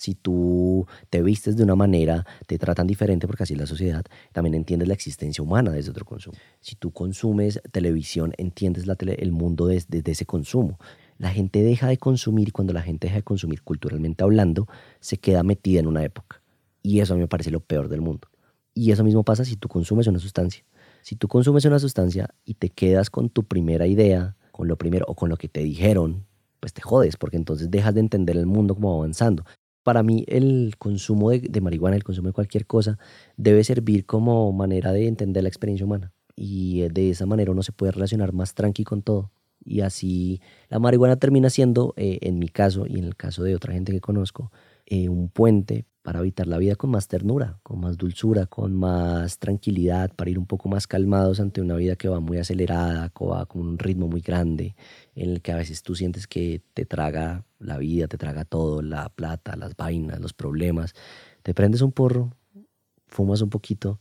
[0.00, 4.02] si tú te vistes de una manera, te tratan diferente porque así es la sociedad,
[4.32, 6.38] también entiendes la existencia humana desde otro consumo.
[6.60, 10.78] Si tú consumes televisión, entiendes la el mundo desde, ese consumo.
[11.18, 14.66] La gente deja de consumir y cuando la gente deja de consumir culturalmente hablando,
[15.00, 16.40] se queda metida en una época.
[16.82, 18.28] Y eso a mí me parece lo peor del mundo.
[18.72, 20.64] Y eso mismo pasa si tú consumes una sustancia.
[21.02, 25.06] Si tú consumes una sustancia y te quedas con tu primera idea, con lo primero
[25.08, 26.26] o con lo que te dijeron,
[26.60, 29.44] pues te jodes, porque entonces dejas de entender el mundo como avanzando
[29.82, 32.98] para mí el consumo de, marihuana, el consumo de cualquier cosa,
[33.36, 36.12] debe servir como manera de entender la experiencia humana.
[36.36, 39.30] Y eh, de esa manera uno se puede relacionar más tranqui con todo.
[39.62, 43.54] Y así la marihuana termina siendo, eh, en mi caso y en el caso de
[43.54, 44.50] otra gente que conozco,
[44.86, 49.38] eh, un puente para habitar la vida con más ternura, con más dulzura, con más
[49.38, 53.24] tranquilidad, para ir un poco más calmados ante una vida que va muy acelerada, que
[53.24, 54.76] va con un ritmo muy grande,
[55.14, 58.80] en el que a veces tú sientes que te traga la vida, te traga todo,
[58.82, 60.94] la plata, las vainas, los problemas.
[61.42, 62.34] Te prendes un porro,
[63.06, 64.00] fumas un poquito,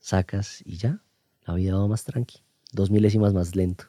[0.00, 1.02] sacas y ya,
[1.46, 3.84] la vida va más tranqui, dos milésimas más lento.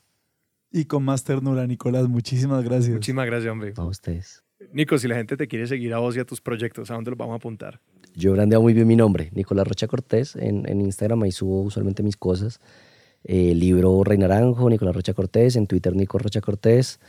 [0.71, 2.93] Y con más ternura, Nicolás, muchísimas gracias.
[2.93, 3.73] Muchísimas gracias, hombre.
[3.75, 4.43] A ustedes.
[4.71, 7.11] Nico, si la gente te quiere seguir a vos y a tus proyectos, ¿a dónde
[7.11, 7.79] los vamos a apuntar?
[8.15, 12.03] Yo brandeo muy bien mi nombre, Nicolás Rocha Cortés, en, en Instagram, ahí subo usualmente
[12.03, 12.59] mis cosas.
[13.23, 16.99] Eh, libro Rey Naranjo, Nicolás Rocha Cortés, en Twitter Nico Rocha Cortés.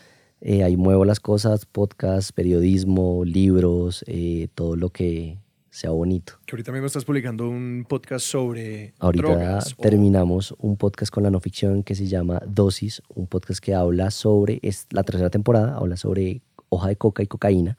[0.41, 5.39] Eh, ahí muevo las cosas, podcast, periodismo, libros, eh, todo lo que
[5.71, 6.35] sea bonito.
[6.47, 11.41] Que ahorita mismo estás publicando un podcast sobre Ahorita terminamos un podcast con la no
[11.41, 15.97] ficción que se llama Dosis, un podcast que habla sobre, es la tercera temporada, habla
[15.97, 17.77] sobre hoja de coca y cocaína,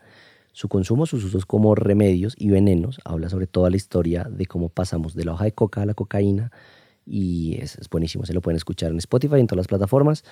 [0.54, 3.00] su consumo, sus usos como remedios y venenos.
[3.04, 5.94] Habla sobre toda la historia de cómo pasamos de la hoja de coca a la
[5.94, 6.52] cocaína
[7.06, 8.26] y es, buenísimo.
[8.26, 10.24] Se lo pueden escuchar en Spotify, en todas las plataformas.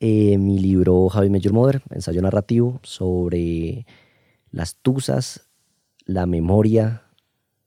[0.00, 3.86] Eh, mi libro Javi Major Mother, ensayo narrativo sobre
[4.50, 5.48] las tusas,
[6.04, 7.02] la memoria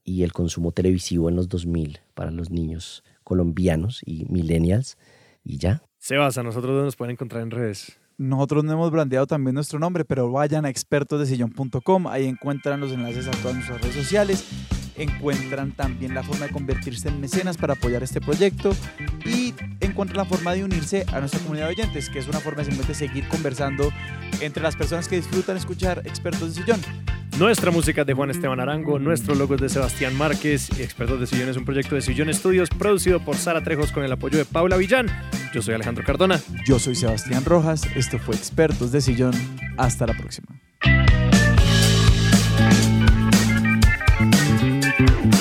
[0.03, 4.97] y el consumo televisivo en los 2000 para los niños colombianos y millennials.
[5.43, 5.83] Y ya.
[5.97, 7.99] Sebas, a nosotros nos pueden encontrar en redes.
[8.17, 13.27] Nosotros no hemos brandeado también nuestro nombre, pero vayan a expertosdesillón.com, ahí encuentran los enlaces
[13.27, 14.43] a todas nuestras redes sociales,
[14.97, 18.75] encuentran también la forma de convertirse en mecenas para apoyar este proyecto
[19.25, 22.59] y encuentran la forma de unirse a nuestra comunidad de oyentes, que es una forma
[22.59, 23.91] de simplemente seguir conversando
[24.41, 26.81] entre las personas que disfrutan escuchar Expertos de Sillón.
[27.37, 31.19] Nuestra música es de Juan Esteban Arango, nuestro logo es de Sebastián Márquez y Expertos
[31.19, 34.39] de Sillón es un proyecto de Sillón Estudios producido por Sara Trejos con el apoyo
[34.39, 35.07] de Paula Villán.
[35.53, 36.39] Yo soy Alejandro Cardona.
[36.65, 37.83] Yo soy Sebastián Rojas.
[37.95, 39.33] Esto fue Expertos de Sillón.
[39.77, 40.47] Hasta la próxima.
[44.97, 45.36] Thank you.